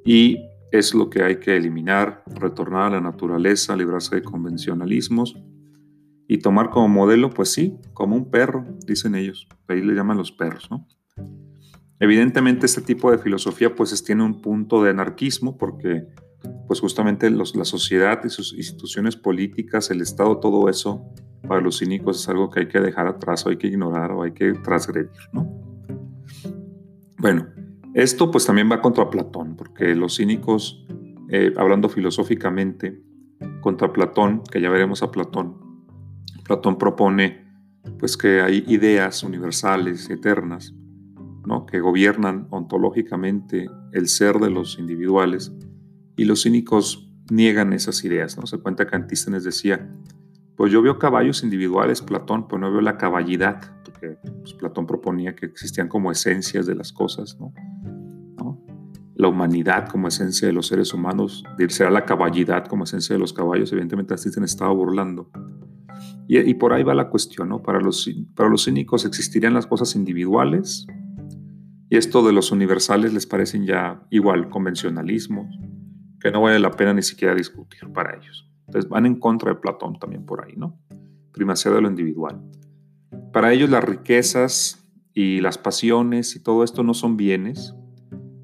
Y 0.05 0.37
es 0.71 0.93
lo 0.93 1.09
que 1.09 1.23
hay 1.23 1.37
que 1.37 1.57
eliminar, 1.57 2.23
retornar 2.27 2.83
a 2.83 2.95
la 2.95 3.01
naturaleza, 3.01 3.75
librarse 3.75 4.15
de 4.15 4.23
convencionalismos 4.23 5.35
y 6.27 6.37
tomar 6.37 6.69
como 6.69 6.87
modelo, 6.87 7.29
pues 7.31 7.51
sí, 7.51 7.77
como 7.93 8.15
un 8.15 8.29
perro, 8.29 8.65
dicen 8.85 9.15
ellos. 9.15 9.47
Ahí 9.67 9.81
le 9.81 9.93
llaman 9.93 10.17
los 10.17 10.31
perros, 10.31 10.69
¿no? 10.69 10.87
Evidentemente 11.99 12.65
este 12.65 12.81
tipo 12.81 13.11
de 13.11 13.17
filosofía 13.17 13.73
pues 13.73 14.03
tiene 14.03 14.23
un 14.23 14.41
punto 14.41 14.83
de 14.83 14.89
anarquismo 14.89 15.57
porque 15.57 16.07
pues 16.67 16.79
justamente 16.79 17.29
la 17.29 17.65
sociedad 17.65 18.21
y 18.23 18.29
sus 18.29 18.53
instituciones 18.53 19.15
políticas, 19.15 19.89
el 19.91 20.01
Estado, 20.01 20.39
todo 20.39 20.69
eso 20.69 21.05
para 21.47 21.61
los 21.61 21.79
cínicos 21.79 22.19
es 22.19 22.27
algo 22.29 22.49
que 22.49 22.61
hay 22.61 22.67
que 22.67 22.79
dejar 22.79 23.07
atrás 23.07 23.45
o 23.45 23.49
hay 23.49 23.57
que 23.57 23.67
ignorar 23.67 24.11
o 24.11 24.23
hay 24.23 24.31
que 24.31 24.53
transgredir, 24.53 25.11
¿no? 25.31 25.47
Bueno, 27.17 27.47
esto 27.93 28.29
pues 28.29 28.45
también 28.45 28.69
va 28.69 28.81
contra 28.81 29.09
Platón 29.09 29.55
porque 29.55 29.95
los 29.95 30.17
cínicos, 30.17 30.85
eh, 31.29 31.53
hablando 31.55 31.87
filosóficamente, 31.87 33.01
contra 33.61 33.91
Platón, 33.93 34.43
que 34.51 34.61
ya 34.61 34.69
veremos 34.69 35.01
a 35.01 35.11
Platón, 35.11 35.57
Platón 36.43 36.77
propone 36.77 37.45
pues 37.99 38.17
que 38.17 38.41
hay 38.41 38.63
ideas 38.67 39.23
universales, 39.23 40.09
eternas, 40.09 40.73
que 41.65 41.79
gobiernan 41.79 42.47
ontológicamente 42.49 43.69
el 43.91 44.07
ser 44.07 44.39
de 44.39 44.49
los 44.49 44.79
individuales, 44.79 45.53
y 46.17 46.25
los 46.25 46.43
cínicos 46.43 47.11
niegan 47.29 47.73
esas 47.73 48.03
ideas. 48.03 48.37
¿no? 48.37 48.45
Se 48.45 48.57
cuenta 48.59 48.87
que 48.87 48.95
Antístenes 48.95 49.43
decía, 49.43 49.89
pues 50.55 50.71
yo 50.71 50.81
veo 50.81 50.97
caballos 50.99 51.43
individuales, 51.43 52.01
Platón, 52.01 52.47
pero 52.47 52.59
no 52.59 52.71
veo 52.71 52.81
la 52.81 52.97
caballidad, 52.97 53.61
porque 53.83 54.17
pues, 54.39 54.53
Platón 54.53 54.87
proponía 54.87 55.35
que 55.35 55.45
existían 55.45 55.87
como 55.87 56.11
esencias 56.11 56.65
de 56.65 56.75
las 56.75 56.91
cosas, 56.91 57.37
¿no? 57.39 57.53
La 59.17 59.29
humanidad 59.29 59.87
como 59.87 60.09
esencia 60.09 60.45
de 60.45 60.53
los 60.53 60.67
seres 60.67 60.93
humanos, 60.93 61.45
será 61.69 61.89
la 61.89 62.03
caballidad 62.03 62.65
como 62.65 62.83
esencia 62.83 63.15
de 63.15 63.19
los 63.19 63.31
caballos, 63.31 63.71
evidentemente 63.71 64.13
Antístenes 64.13 64.51
estaba 64.51 64.73
burlando. 64.73 65.31
Y, 66.27 66.53
por 66.55 66.73
ahí 66.73 66.83
va 66.83 66.93
la 66.93 67.07
cuestión, 67.07 67.47
¿no? 67.49 67.61
Para 67.61 67.79
los, 67.79 68.09
para 68.35 68.49
los 68.49 68.65
cínicos 68.65 69.05
existirían 69.05 69.53
las 69.53 69.67
cosas 69.67 69.95
individuales 69.95 70.85
y 71.89 71.97
esto 71.97 72.25
de 72.25 72.33
los 72.33 72.51
universales 72.51 73.13
les 73.13 73.27
parecen 73.27 73.65
ya 73.65 74.05
igual 74.09 74.49
convencionalismos, 74.49 75.47
que 76.19 76.31
no 76.31 76.41
vale 76.41 76.59
la 76.59 76.71
pena 76.71 76.93
ni 76.93 77.03
siquiera 77.03 77.35
discutir 77.35 77.91
para 77.93 78.15
ellos. 78.15 78.49
Entonces 78.65 78.89
van 78.89 79.05
en 79.05 79.19
contra 79.19 79.53
de 79.53 79.59
Platón 79.59 79.99
también 79.99 80.25
por 80.25 80.43
ahí, 80.43 80.55
¿no? 80.55 80.79
Primacía 81.31 81.71
de 81.71 81.81
lo 81.81 81.89
individual. 81.89 82.41
Para 83.31 83.53
ellos 83.53 83.69
las 83.69 83.83
riquezas 83.83 84.83
y 85.13 85.41
las 85.41 85.57
pasiones 85.57 86.35
y 86.35 86.41
todo 86.41 86.63
esto 86.63 86.81
no 86.81 86.95
son 86.95 87.17
bienes, 87.17 87.75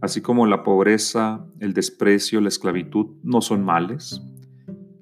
así 0.01 0.21
como 0.21 0.45
la 0.45 0.63
pobreza, 0.63 1.45
el 1.59 1.73
desprecio, 1.73 2.41
la 2.41 2.49
esclavitud 2.49 3.15
no 3.23 3.41
son 3.41 3.65
males. 3.65 4.21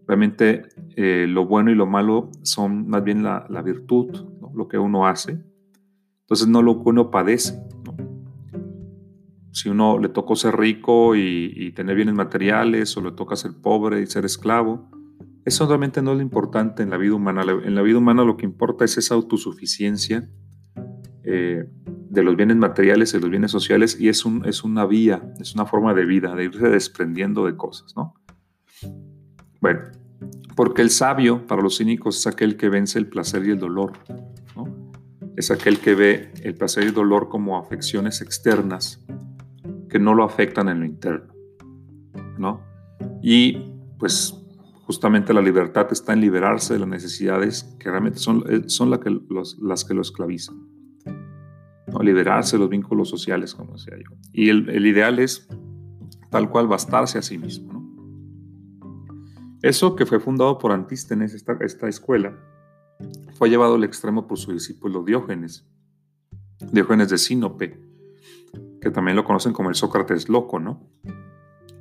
Realmente 0.08 0.70
eh, 0.96 1.26
lo 1.28 1.46
bueno 1.46 1.72
y 1.72 1.76
lo 1.76 1.86
malo 1.86 2.30
son 2.44 2.88
más 2.88 3.04
bien 3.04 3.22
la, 3.24 3.62
virtud, 3.64 4.26
lo 4.54 4.68
que 4.70 4.78
uno 4.78 5.06
hace. 5.06 5.44
Entonces 6.22 6.48
no 6.48 6.62
lo 6.62 6.82
que 6.82 6.90
uno 6.90 7.12
padece 7.12 7.62
si 9.52 9.70
uno 9.70 9.98
le 10.00 10.10
tocó 10.10 10.36
ser 10.36 10.58
rico 10.58 11.16
y, 11.16 11.72
tener 11.76 11.96
bienes 11.96 12.16
materiales 12.16 12.96
o 12.98 13.02
le 13.02 13.12
toca 13.12 13.36
ser 13.36 13.54
pobre 13.62 14.02
y 14.02 14.06
ser 14.06 14.26
esclavo, 14.26 14.90
eso 15.46 15.66
realmente 15.68 16.02
no 16.02 16.12
es 16.12 16.18
lo 16.18 16.24
importante 16.24 16.84
en 16.84 16.90
la 16.90 16.98
vida 16.98 17.16
humana. 17.16 17.44
En 17.64 17.74
la 17.74 17.82
vida 17.82 17.98
humana 17.98 18.24
lo 18.24 18.38
que 18.38 18.46
importa 18.46 18.86
es 18.86 18.98
esa 18.98 19.16
autosuficiencia 19.16 20.30
eh, 21.24 21.66
de 21.84 22.24
los 22.24 22.36
bienes 22.36 22.58
materiales 22.58 23.14
y 23.14 23.20
los 23.20 23.30
bienes 23.30 23.52
sociales 23.52 24.00
y 24.00 24.10
es, 24.10 24.26
un, 24.26 24.46
es 24.46 24.64
una 24.64 24.86
vía, 24.86 25.34
es 25.40 25.54
una 25.56 25.66
forma 25.66 25.94
de 25.94 26.06
vida, 26.06 26.36
de 26.36 26.46
irse 26.46 26.70
desprendiendo 26.70 27.46
de 27.46 27.56
cosas, 27.56 27.96
¿no? 27.96 28.16
Bueno, 29.62 29.82
porque 30.56 30.82
el 30.82 30.90
sabio 30.90 31.46
para 31.48 31.62
los 31.62 31.78
cínicos 31.78 32.18
es 32.18 32.28
aquel 32.28 32.58
que 32.58 32.70
vence 32.70 33.00
el 33.00 33.08
placer 33.08 33.46
y 33.46 33.52
el 33.52 33.60
dolor, 33.60 33.94
¿no? 34.56 34.92
Es 35.38 35.52
aquel 35.52 35.80
que 35.80 35.96
ve 35.96 36.32
el 36.44 36.56
placer 36.56 36.84
y 36.84 36.88
el 36.88 36.94
dolor 36.94 37.30
como 37.30 37.58
afecciones 37.58 38.22
externas 38.22 39.06
que 39.90 40.00
no 40.00 40.14
lo 40.14 40.24
afectan 40.24 40.70
en 40.70 40.80
lo 40.80 40.86
interno, 40.86 41.34
¿no? 42.38 42.62
Y 43.22 43.58
pues 43.98 44.34
justamente 44.90 45.36
la 45.36 45.42
libertad 45.42 45.88
está 45.92 46.14
en 46.14 46.22
liberarse 46.22 46.74
de 46.74 46.80
las 46.80 46.90
necesidades 46.90 47.64
que 47.80 47.92
realmente 47.92 48.18
son, 48.18 48.44
eh, 48.50 48.64
son 48.68 48.98
que 49.00 49.22
las 49.62 49.86
que 49.86 49.94
lo 49.94 50.02
esclavizan. 50.02 50.68
¿no? 51.88 52.00
Liberarse 52.00 52.56
de 52.56 52.62
los 52.62 52.70
vínculos 52.70 53.08
sociales, 53.10 53.54
como 53.54 53.74
decía 53.74 53.96
yo. 53.98 54.16
Y 54.34 54.50
el, 54.50 54.86
ideal 54.86 55.20
es 55.20 55.48
tal 56.32 56.50
cual 56.50 56.68
bastarse 56.68 57.20
a 57.20 57.22
sí 57.22 57.38
mismo. 57.38 57.74
¿no? 57.74 57.80
Eso 59.62 59.96
que 59.96 60.06
fue 60.08 60.20
fundado 60.20 60.58
por 60.58 60.72
Antístenes, 60.72 61.34
esta, 61.34 61.58
esta 61.62 61.88
escuela, 61.88 62.36
fue 63.34 63.50
llevado 63.50 63.76
al 63.76 63.84
extremo 63.84 64.28
por 64.28 64.40
su 64.40 64.52
discípulo 64.54 65.04
Diógenes, 65.04 65.68
Diógenes 66.72 67.10
de 67.10 67.18
Sinope, 67.18 67.89
que 68.82 68.92
también 68.92 69.16
lo 69.16 69.24
conocen 69.24 69.54
como 69.54 69.70
el 69.70 69.76
Sócrates 69.76 70.30
loco, 70.30 70.60
¿no? 70.60 70.90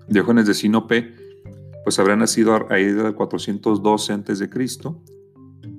Diógenes 0.09 0.47
de 0.47 0.55
Sinope, 0.55 1.15
pues 1.85 1.99
habrá 1.99 2.17
nacido 2.17 2.55
a 2.55 2.59
raíz 2.59 2.97
del 2.97 3.15
412 3.15 4.13
a.C., 4.13 4.51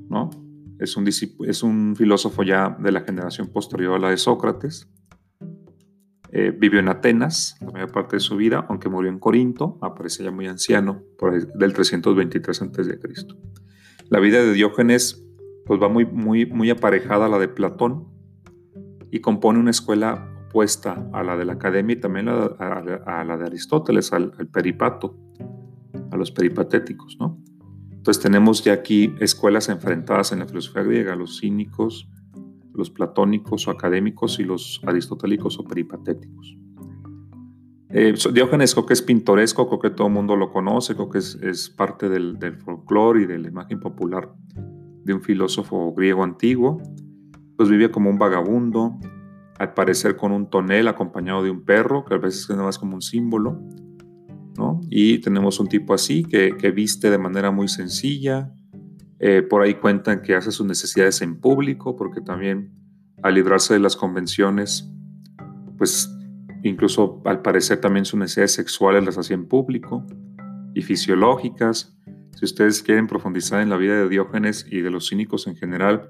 ¿no? 0.09 0.29
Es 0.79 0.95
un, 0.95 1.07
es 1.07 1.63
un 1.63 1.95
filósofo 1.95 2.43
ya 2.43 2.77
de 2.79 2.91
la 2.91 3.01
generación 3.01 3.47
posterior 3.47 3.95
a 3.95 3.99
la 3.99 4.09
de 4.09 4.17
Sócrates. 4.17 4.89
Eh, 6.31 6.55
vivió 6.57 6.79
en 6.79 6.87
Atenas 6.89 7.57
la 7.59 7.71
mayor 7.71 7.91
parte 7.91 8.15
de 8.15 8.19
su 8.19 8.37
vida, 8.37 8.65
aunque 8.69 8.87
murió 8.87 9.09
en 9.09 9.19
Corinto, 9.19 9.77
aparece 9.81 10.23
ya 10.23 10.31
muy 10.31 10.47
anciano, 10.47 11.03
por 11.17 11.33
del 11.53 11.73
323 11.73 12.61
a.C. 12.61 12.99
La 14.09 14.19
vida 14.19 14.39
de 14.39 14.53
Diógenes 14.53 15.25
pues 15.65 15.81
va 15.81 15.89
muy, 15.89 16.05
muy, 16.05 16.45
muy 16.45 16.69
aparejada 16.69 17.27
a 17.27 17.29
la 17.29 17.39
de 17.39 17.47
Platón 17.47 18.07
y 19.11 19.19
compone 19.19 19.59
una 19.59 19.71
escuela 19.71 20.38
opuesta 20.49 21.07
a 21.13 21.23
la 21.23 21.37
de 21.37 21.45
la 21.45 21.53
academia 21.53 21.95
y 21.95 21.99
también 21.99 22.27
a, 22.27 23.23
la 23.23 23.37
de 23.37 23.45
Aristóteles, 23.45 24.11
al, 24.11 24.33
al, 24.37 24.47
peripato, 24.47 25.15
a 26.11 26.17
los 26.17 26.31
peripatéticos, 26.31 27.17
¿no? 27.19 27.39
Entonces 27.91 28.21
tenemos 28.23 28.63
ya 28.63 28.73
aquí 28.73 29.13
escuelas 29.19 29.69
enfrentadas 29.69 30.31
en 30.31 30.39
la 30.39 30.47
filosofía 30.47 30.83
griega, 30.83 31.15
los 31.15 31.39
cínicos, 31.39 32.09
los 32.73 32.89
platónicos 32.89 33.67
o 33.67 33.71
académicos 33.71 34.39
y 34.39 34.43
los 34.43 34.81
aristotélicos 34.85 35.59
o 35.59 35.63
peripatéticos. 35.65 36.57
Eh, 37.91 38.13
Diógenes 38.33 38.73
creo 38.73 38.85
que 38.85 38.93
es 38.93 39.01
pintoresco, 39.01 39.67
creo 39.67 39.79
que 39.79 39.89
todo 39.89 40.07
el 40.07 40.13
mundo 40.13 40.35
lo 40.35 40.51
conoce, 40.51 40.95
creo 40.95 41.09
que 41.09 41.19
es, 41.19 41.73
parte 41.75 42.07
del, 42.07 42.39
del 42.39 42.55
folclore 42.55 43.23
y 43.23 43.25
de 43.25 43.37
la 43.37 43.47
imagen 43.47 43.79
popular 43.79 44.33
de 45.03 45.13
un 45.13 45.21
filósofo 45.21 45.93
griego 45.93 46.23
antiguo. 46.23 46.81
Pues 47.57 47.69
vivía 47.69 47.91
como 47.91 48.09
un 48.09 48.17
vagabundo, 48.17 48.97
al 49.59 49.73
parecer 49.73 50.15
con 50.15 50.31
un 50.31 50.49
tonel 50.49 50.87
acompañado 50.87 51.43
de 51.43 51.51
un 51.51 51.63
perro, 51.63 52.05
que 52.05 52.15
a 52.15 52.17
veces 52.17 52.43
es 52.43 52.49
nada 52.51 52.63
más 52.63 52.79
como 52.79 52.95
un 52.95 53.01
símbolo. 53.01 53.61
Y 54.89 55.19
tenemos 55.19 55.59
un 55.59 55.67
tipo 55.67 55.93
así 55.93 56.23
que, 56.23 56.71
viste 56.71 57.09
de 57.09 57.17
manera 57.17 57.51
muy 57.51 57.67
sencilla. 57.67 58.51
Eh, 59.19 59.41
por 59.41 59.61
ahí 59.61 59.75
cuentan 59.75 60.21
que 60.21 60.35
hace 60.35 60.51
sus 60.51 60.65
necesidades 60.65 61.21
en 61.21 61.39
público, 61.39 61.95
porque 61.95 62.21
también 62.21 62.73
al 63.21 63.35
librarse 63.35 63.73
de 63.73 63.79
las 63.79 63.95
convenciones, 63.95 64.89
pues 65.77 66.09
incluso 66.63 67.21
al 67.25 67.41
parecer 67.41 67.79
también 67.79 68.05
sus 68.05 68.19
necesidades 68.19 68.53
sexuales 68.53 69.03
las 69.03 69.17
hacía 69.17 69.35
en 69.35 69.47
público 69.47 70.05
y 70.73 70.81
fisiológicas. 70.81 71.97
Si 72.35 72.45
ustedes 72.45 72.81
quieren 72.81 73.07
profundizar 73.07 73.61
en 73.61 73.69
la 73.69 73.77
vida 73.77 73.95
de 73.95 74.07
Diógenes 74.07 74.65
y 74.69 74.81
de 74.81 74.89
los 74.89 75.09
cínicos 75.09 75.47
en 75.47 75.55
general, 75.55 76.07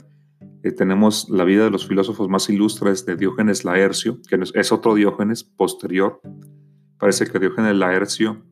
eh, 0.63 0.71
tenemos 0.71 1.29
la 1.29 1.43
vida 1.43 1.63
de 1.63 1.71
los 1.71 1.87
filósofos 1.87 2.29
más 2.29 2.49
ilustres 2.49 3.05
de 3.05 3.15
Diógenes 3.15 3.63
Laercio, 3.63 4.19
que 4.27 4.39
es 4.53 4.71
otro 4.71 4.95
Diógenes 4.95 5.43
posterior, 5.43 6.21
Parece 6.99 7.25
que 7.27 7.39
Diógenes 7.39 7.77
Laercio 7.77 8.45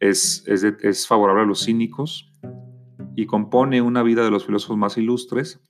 es, 0.00 0.44
es, 0.46 1.06
favorable 1.06 1.42
a 1.42 1.46
los 1.46 1.64
cínicos 1.64 2.32
y 3.14 3.26
compone 3.26 3.82
una 3.82 4.02
vida 4.02 4.24
de 4.24 4.30
los 4.30 4.46
filósofos 4.46 4.78
más 4.78 4.96
ilustres. 4.96 5.62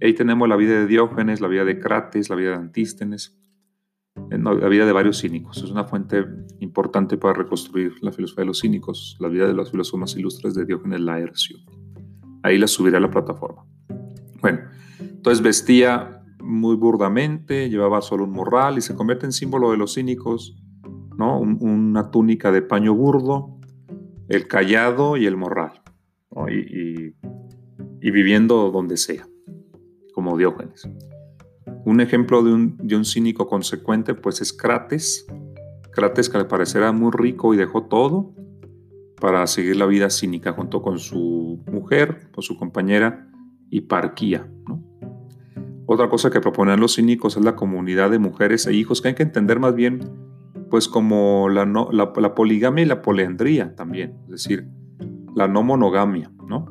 Ahí 0.00 0.14
tenemos 0.14 0.48
la 0.48 0.56
vida 0.56 0.80
de 0.80 0.86
Diógenes, 0.86 1.42
la 1.42 1.48
vida 1.48 1.66
de 1.66 1.78
Crates, 1.78 2.30
la 2.30 2.36
vida 2.36 2.50
de 2.50 2.56
Antístenes, 2.56 3.38
eh, 4.30 4.38
la 4.38 4.68
vida 4.68 4.86
de 4.86 4.92
varios 4.92 5.20
cínicos. 5.20 5.58
Es 5.58 5.70
una 5.70 5.84
fuente 5.84 6.24
importante 6.60 7.18
para 7.18 7.34
reconstruir 7.34 7.92
la 8.00 8.10
filosofía 8.10 8.42
de 8.42 8.46
los 8.46 8.60
cínicos, 8.60 9.18
la 9.20 9.28
vida 9.28 9.46
de 9.46 9.52
los 9.52 9.70
filósofos 9.70 10.00
más 10.00 10.16
ilustres 10.16 10.54
de 10.54 10.64
Diógenes 10.64 11.00
Laercio. 11.00 11.58
Ahí 12.42 12.56
la 12.56 12.68
subiré 12.68 12.96
a 12.96 13.00
la 13.00 13.10
plataforma. 13.10 13.66
Bueno, 14.40 14.60
entonces 15.20 15.44
vestía 15.44 16.22
muy 16.42 16.76
burdamente, 16.76 17.68
llevaba 17.68 18.00
solo 18.00 18.24
un 18.24 18.30
morral 18.30 18.78
y 18.78 18.80
se 18.80 18.94
convierte 18.94 19.26
en 19.26 19.32
símbolo 19.32 19.70
de 19.70 19.76
los 19.76 19.92
cínicos 19.92 20.56
una 21.18 22.10
túnica 22.10 22.50
de 22.50 22.62
paño 22.62 22.94
burdo, 22.94 23.58
el 24.30 24.48
callado 24.48 25.18
y 25.18 25.26
el 25.26 25.36
morral, 25.36 25.82
y, 26.48 27.12
viviendo 28.00 28.70
donde 28.70 28.96
sea, 28.96 29.28
como 30.14 30.38
Diógenes. 30.38 30.88
Un 31.84 32.00
ejemplo 32.00 32.42
de 32.42 32.54
un, 32.54 32.78
de 32.78 32.96
un, 32.96 33.04
cínico 33.04 33.46
consecuente 33.46 34.14
pues 34.14 34.40
es 34.40 34.54
Crates, 34.54 35.26
Crates 35.92 36.30
que 36.30 36.38
al 36.38 36.46
parecer 36.46 36.80
era 36.80 36.92
muy 36.92 37.10
rico 37.12 37.52
y 37.52 37.58
dejó 37.58 37.82
todo 37.88 38.34
para 39.20 39.46
seguir 39.46 39.76
la 39.76 39.84
vida 39.84 40.08
cínica 40.08 40.54
junto 40.54 40.80
con 40.80 40.98
su 40.98 41.62
mujer, 41.70 42.30
con 42.32 42.42
su 42.42 42.56
compañera 42.56 43.30
Hiparquía. 43.68 44.50
¿no? 44.66 44.79
Otra 45.92 46.08
cosa 46.08 46.30
que 46.30 46.40
proponen 46.40 46.78
los 46.78 46.94
cínicos 46.94 47.36
es 47.36 47.42
la 47.42 47.56
comunidad 47.56 48.12
de 48.12 48.20
mujeres 48.20 48.64
e 48.68 48.72
hijos, 48.72 49.02
que 49.02 49.08
hay 49.08 49.14
que 49.16 49.24
entender 49.24 49.58
más 49.58 49.74
bien 49.74 49.98
pues 50.70 50.86
como 50.86 51.48
la, 51.48 51.64
poligamia 52.36 52.84
y 52.84 52.86
la 52.86 53.02
poliandría 53.02 53.74
también, 53.74 54.16
es 54.26 54.30
decir, 54.30 54.68
la 55.34 55.48
no 55.48 55.64
monogamia, 55.64 56.30
¿no? 56.46 56.66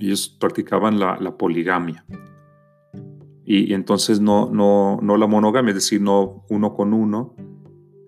Ellos 0.00 0.28
practicaban 0.40 0.98
la, 0.98 1.36
poligamia. 1.38 2.04
Y, 3.44 3.72
entonces 3.74 4.18
no, 4.18 4.50
no, 4.50 4.98
no 5.00 5.16
la 5.18 5.28
monogamia, 5.28 5.68
es 5.68 5.76
decir, 5.76 6.00
no 6.00 6.44
uno 6.50 6.74
con 6.74 6.94
uno, 6.94 7.36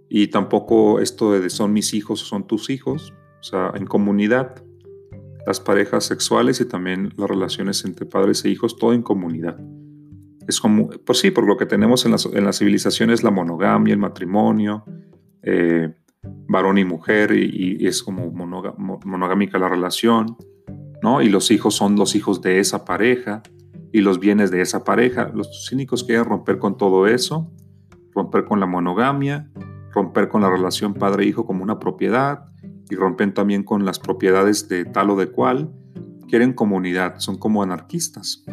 y 0.08 0.26
tampoco 0.26 0.98
esto 0.98 1.30
de 1.30 1.48
son 1.48 1.72
mis 1.72 1.94
hijos 1.94 2.24
o 2.24 2.26
son 2.26 2.44
tus 2.44 2.70
hijos, 2.70 3.14
o 3.38 3.42
sea, 3.44 3.70
en 3.76 3.86
comunidad, 3.86 4.64
las 5.46 5.60
parejas 5.60 6.06
sexuales 6.06 6.60
y 6.60 6.64
también 6.64 7.14
las 7.16 7.30
relaciones 7.30 7.84
entre 7.84 8.04
padres 8.04 8.44
e 8.44 8.48
hijos, 8.48 8.76
todo 8.76 8.94
en 8.94 9.02
comunidad 9.02 9.60
es 10.48 10.60
como, 10.60 10.88
pues 10.88 11.18
sí, 11.18 11.30
por 11.30 11.46
lo 11.46 11.58
que 11.58 11.66
tenemos 11.66 12.06
en 12.06 12.44
la, 12.44 12.52
civilización 12.54 13.10
es 13.10 13.22
la 13.22 13.30
monogamia, 13.30 13.92
el 13.92 14.00
matrimonio, 14.00 14.82
eh, 15.42 15.94
varón 16.48 16.78
y 16.78 16.86
mujer, 16.86 17.32
y, 17.32 17.86
es 17.86 18.02
como 18.02 18.30
monogámica 18.32 19.58
la 19.58 19.68
relación, 19.68 20.38
¿no? 21.02 21.20
Y 21.20 21.28
los 21.28 21.50
hijos 21.50 21.74
son 21.74 21.96
los 21.96 22.16
hijos 22.16 22.40
de 22.40 22.60
esa 22.60 22.86
pareja 22.86 23.42
y 23.92 24.00
los 24.00 24.18
bienes 24.20 24.50
de 24.50 24.62
esa 24.62 24.84
pareja. 24.84 25.30
Los 25.34 25.68
cínicos 25.68 26.02
quieren 26.02 26.24
romper 26.24 26.58
con 26.58 26.78
todo 26.78 27.06
eso, 27.06 27.52
romper 28.14 28.46
con 28.46 28.58
la 28.58 28.66
monogamia, 28.66 29.50
romper 29.92 30.30
con 30.30 30.40
la 30.40 30.48
relación 30.48 30.94
padre-hijo 30.94 31.44
como 31.44 31.62
una 31.62 31.78
propiedad 31.78 32.46
y 32.88 32.94
rompen 32.94 33.34
también 33.34 33.64
con 33.64 33.84
las 33.84 33.98
propiedades 33.98 34.66
de 34.70 34.86
tal 34.86 35.10
o 35.10 35.16
de 35.16 35.26
cual. 35.26 35.70
Quieren 36.26 36.54
comunidad, 36.54 37.18
son 37.18 37.36
como 37.36 37.62
anarquistas. 37.62 38.44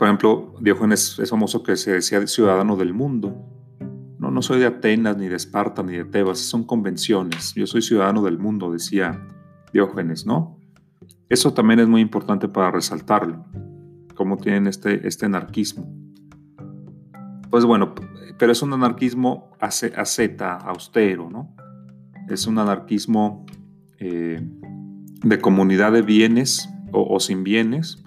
Por 0.00 0.08
ejemplo, 0.08 0.54
Diógenes 0.62 1.18
es 1.18 1.28
famoso 1.28 1.62
que 1.62 1.76
se 1.76 1.92
decía 1.92 2.26
ciudadano 2.26 2.74
del 2.74 2.94
mundo. 2.94 3.36
No, 4.18 4.30
no 4.30 4.40
soy 4.40 4.58
de 4.58 4.64
Atenas, 4.64 5.18
ni 5.18 5.28
de 5.28 5.36
Esparta, 5.36 5.82
ni 5.82 5.92
de 5.94 6.06
Tebas, 6.06 6.38
son 6.38 6.64
convenciones. 6.64 7.52
Yo 7.54 7.66
soy 7.66 7.82
ciudadano 7.82 8.22
del 8.22 8.38
mundo, 8.38 8.72
decía 8.72 9.22
Diógenes, 9.74 10.24
¿no? 10.24 10.58
Eso 11.28 11.52
también 11.52 11.80
es 11.80 11.86
muy 11.86 12.00
importante 12.00 12.48
para 12.48 12.70
resaltarlo, 12.70 13.44
cómo 14.14 14.38
tienen 14.38 14.68
este, 14.68 15.06
este 15.06 15.26
anarquismo. 15.26 15.86
Pues 17.50 17.66
bueno, 17.66 17.94
pero 18.38 18.52
es 18.52 18.62
un 18.62 18.72
anarquismo 18.72 19.50
asceta, 19.60 20.56
austero, 20.56 21.28
¿no? 21.28 21.54
Es 22.26 22.46
un 22.46 22.58
anarquismo 22.58 23.44
eh, 23.98 24.40
de 25.22 25.38
comunidad 25.40 25.92
de 25.92 26.00
bienes 26.00 26.70
o, 26.90 27.06
o 27.14 27.20
sin 27.20 27.44
bienes, 27.44 28.02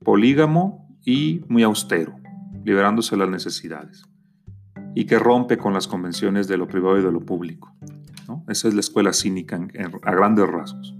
polígamo 0.00 0.81
y 1.04 1.42
muy 1.48 1.62
austero, 1.62 2.16
liberándose 2.64 3.16
de 3.16 3.20
las 3.20 3.30
necesidades, 3.30 4.04
y 4.94 5.06
que 5.06 5.18
rompe 5.18 5.58
con 5.58 5.72
las 5.72 5.88
convenciones 5.88 6.48
de 6.48 6.56
lo 6.56 6.68
privado 6.68 6.98
y 6.98 7.02
de 7.02 7.12
lo 7.12 7.20
público. 7.20 7.74
Esa 8.48 8.68
es 8.68 8.74
la 8.74 8.80
escuela 8.80 9.12
cínica 9.12 9.60
a 10.02 10.14
grandes 10.14 10.46
rasgos. 10.46 10.96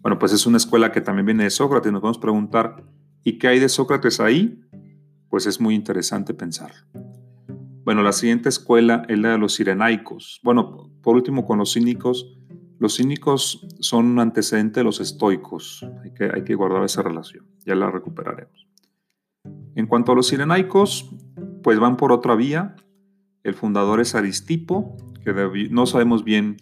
Bueno, 0.00 0.18
pues 0.18 0.32
es 0.32 0.46
una 0.46 0.58
escuela 0.58 0.92
que 0.92 1.00
también 1.00 1.26
viene 1.26 1.44
de 1.44 1.50
Sócrates. 1.50 1.90
Nos 1.90 2.00
podemos 2.02 2.18
preguntar, 2.18 2.84
¿y 3.22 3.38
qué 3.38 3.48
hay 3.48 3.58
de 3.58 3.68
Sócrates 3.68 4.20
ahí? 4.20 4.60
Pues 5.30 5.46
es 5.46 5.60
muy 5.60 5.74
interesante 5.74 6.34
pensar. 6.34 6.72
Bueno, 7.84 8.02
la 8.02 8.12
siguiente 8.12 8.48
escuela 8.48 9.04
es 9.08 9.18
la 9.18 9.30
de 9.30 9.38
los 9.38 9.54
sirenaicos. 9.54 10.40
Bueno, 10.42 10.90
por 11.02 11.16
último, 11.16 11.46
con 11.46 11.58
los 11.58 11.72
cínicos. 11.72 12.36
Los 12.78 12.96
cínicos 12.96 13.66
son 13.80 14.06
un 14.06 14.20
antecedente 14.20 14.80
de 14.80 14.84
los 14.84 15.00
estoicos. 15.00 15.86
Hay 16.02 16.12
que, 16.12 16.30
hay 16.34 16.44
que 16.44 16.54
guardar 16.54 16.84
esa 16.84 17.02
relación. 17.02 17.46
Ya 17.64 17.74
la 17.74 17.90
recuperaremos. 17.90 18.63
En 19.74 19.86
cuanto 19.86 20.12
a 20.12 20.14
los 20.14 20.28
sirenaicos, 20.28 21.10
pues 21.62 21.78
van 21.78 21.96
por 21.96 22.12
otra 22.12 22.34
vía. 22.34 22.76
El 23.42 23.54
fundador 23.54 24.00
es 24.00 24.14
Aristipo, 24.14 24.96
que 25.24 25.68
no 25.70 25.86
sabemos 25.86 26.24
bien 26.24 26.56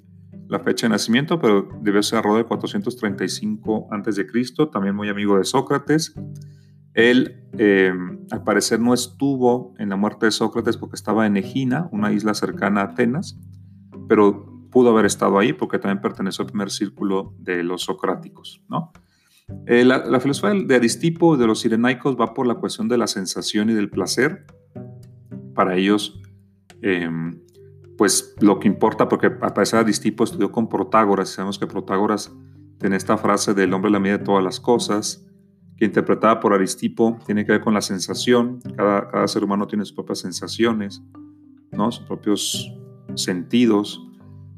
la 0.49 0.61
fecha 0.61 0.87
de 0.87 0.91
nacimiento, 0.91 1.41
pero 1.41 1.69
debe 1.81 2.03
ser 2.03 2.19
alrededor 2.19 2.43
de 2.43 2.49
435 2.49 3.89
a.C., 3.91 4.27
también 4.73 4.95
muy 4.95 5.09
amigo 5.09 5.39
de 5.39 5.45
Sócrates. 5.45 6.15
Él, 6.95 7.49
eh, 7.59 7.93
al 8.31 8.45
parecer, 8.45 8.79
no 8.81 8.93
estuvo 8.93 9.75
en 9.79 9.89
la 9.89 9.97
muerte 9.97 10.27
de 10.27 10.33
Sócrates 10.33 10.77
porque 10.77 10.97
estaba 10.97 11.27
en 11.27 11.37
Egina, 11.37 11.89
una 11.91 12.13
isla 12.13 12.35
cercana 12.35 12.83
a 12.83 12.85
Atenas, 12.85 13.39
pero 14.09 14.69
pudo 14.71 14.91
haber 14.91 15.07
estado 15.07 15.39
ahí 15.39 15.53
porque 15.53 15.79
también 15.79 16.01
perteneció 16.01 16.43
al 16.43 16.49
primer 16.49 16.71
círculo 16.71 17.35
de 17.39 17.63
los 17.63 17.83
socráticos, 17.83 18.63
¿no? 18.69 18.93
Eh, 19.67 19.85
la, 19.85 20.21
filosofía 20.21 20.61
de 20.65 20.75
Aristipo, 20.75 21.37
de 21.37 21.47
los 21.47 21.61
sirenaicos, 21.61 22.17
va 22.21 22.35
por 22.35 22.47
la 22.47 22.55
cuestión 22.55 22.89
de 22.89 22.99
la 22.99 23.07
sensación 23.07 23.71
y 23.71 23.75
del 23.75 23.91
placer. 23.91 24.47
Para 25.55 25.77
ellos, 25.77 26.21
em, 26.81 27.39
pues 27.97 28.35
lo 28.41 28.59
que 28.59 28.69
importa, 28.69 29.09
porque 29.09 29.27
a 29.41 29.55
pesar 29.55 29.81
de 29.81 29.85
Aristipo 29.85 30.25
estudió 30.25 30.51
con 30.51 30.69
Protágoras, 30.69 31.31
y 31.31 31.35
sabemos 31.35 31.59
que 31.59 31.67
Protágoras 31.67 32.33
tiene 32.79 32.97
esta 32.97 33.17
frase 33.17 33.55
del 33.55 33.73
hombre 33.73 33.91
la 33.91 34.01
medida 34.01 34.19
de 34.19 34.25
todas 34.25 34.43
las 34.43 34.59
cosas, 34.59 35.25
que 35.77 35.85
interpretada 35.85 36.41
por 36.41 36.53
Aristipo 36.53 37.19
tiene 37.25 37.45
que 37.45 37.53
ver 37.53 37.61
con 37.61 37.75
la 37.75 37.81
sensación. 37.81 38.61
Cada, 38.77 39.09
cada 39.09 39.29
ser 39.29 39.45
humano 39.45 39.67
tiene 39.67 39.85
sus 39.85 39.95
propias 39.95 40.21
sensaciones, 40.21 41.03
¿no? 41.71 41.91
sus 41.91 42.05
propios 42.07 42.73
sentidos. 43.15 44.01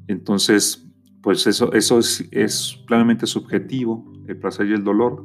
Entonces, 0.08 0.86
pues 1.22 1.46
eso, 1.46 1.72
eso 1.72 1.98
es, 1.98 2.28
es 2.30 2.82
plenamente 2.86 3.26
subjetivo, 3.26 4.04
el 4.26 4.38
placer 4.38 4.66
y 4.66 4.72
el 4.72 4.84
dolor. 4.84 5.24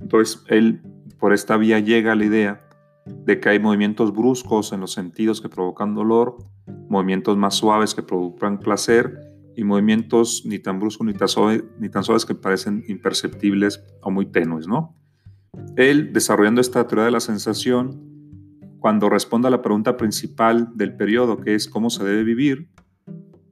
Entonces, 0.00 0.44
él 0.48 0.82
por 1.18 1.32
esta 1.32 1.56
vía 1.56 1.78
llega 1.78 2.12
a 2.12 2.16
la 2.16 2.24
idea 2.24 2.68
de 3.06 3.40
que 3.40 3.48
hay 3.48 3.58
movimientos 3.58 4.12
bruscos 4.12 4.72
en 4.72 4.80
los 4.80 4.92
sentidos 4.92 5.40
que 5.40 5.48
provocan 5.48 5.94
dolor, 5.94 6.36
movimientos 6.88 7.36
más 7.36 7.54
suaves 7.54 7.94
que 7.94 8.02
provocan 8.02 8.58
placer 8.58 9.18
y 9.56 9.64
movimientos 9.64 10.44
ni 10.46 10.58
tan 10.58 10.78
bruscos 10.78 11.06
ni 11.06 11.14
tan, 11.14 11.28
suaves 11.28 12.24
que 12.24 12.34
parecen 12.34 12.84
imperceptibles 12.88 13.84
o 14.02 14.10
muy 14.10 14.26
tenues, 14.26 14.66
¿no? 14.66 14.96
Él, 15.76 16.12
desarrollando 16.12 16.60
esta 16.60 16.86
teoría 16.86 17.06
de 17.06 17.10
la 17.10 17.20
sensación, 17.20 18.00
cuando 18.78 19.08
responde 19.08 19.48
a 19.48 19.50
la 19.50 19.62
pregunta 19.62 19.96
principal 19.96 20.70
del 20.74 20.96
periodo, 20.96 21.38
que 21.38 21.54
es 21.54 21.68
cómo 21.68 21.90
se 21.90 22.04
debe 22.04 22.24
vivir, 22.24 22.68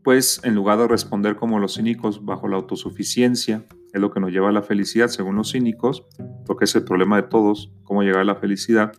pues 0.03 0.41
en 0.45 0.55
lugar 0.55 0.79
de 0.79 0.89
responder 0.89 1.37
como 1.37 1.59
los 1.59 1.75
cínicos 1.75 2.25
bajo 2.25 2.49
la 2.49 2.57
autosuficiencia, 2.57 3.67
es 3.93 4.01
lo 4.01 4.11
que 4.11 4.21
nos 4.21 4.31
lleva 4.31 4.49
a 4.49 4.53
la 4.53 4.63
felicidad 4.63 5.09
según 5.09 5.37
los 5.37 5.53
cínicos, 5.53 6.07
porque 6.47 6.65
es 6.65 6.75
el 6.75 6.85
problema 6.85 7.17
de 7.17 7.25
todos, 7.25 7.73
cómo 7.85 8.03
llegar 8.03 8.21
a 8.21 8.25
la 8.25 8.37
felicidad, 8.37 8.93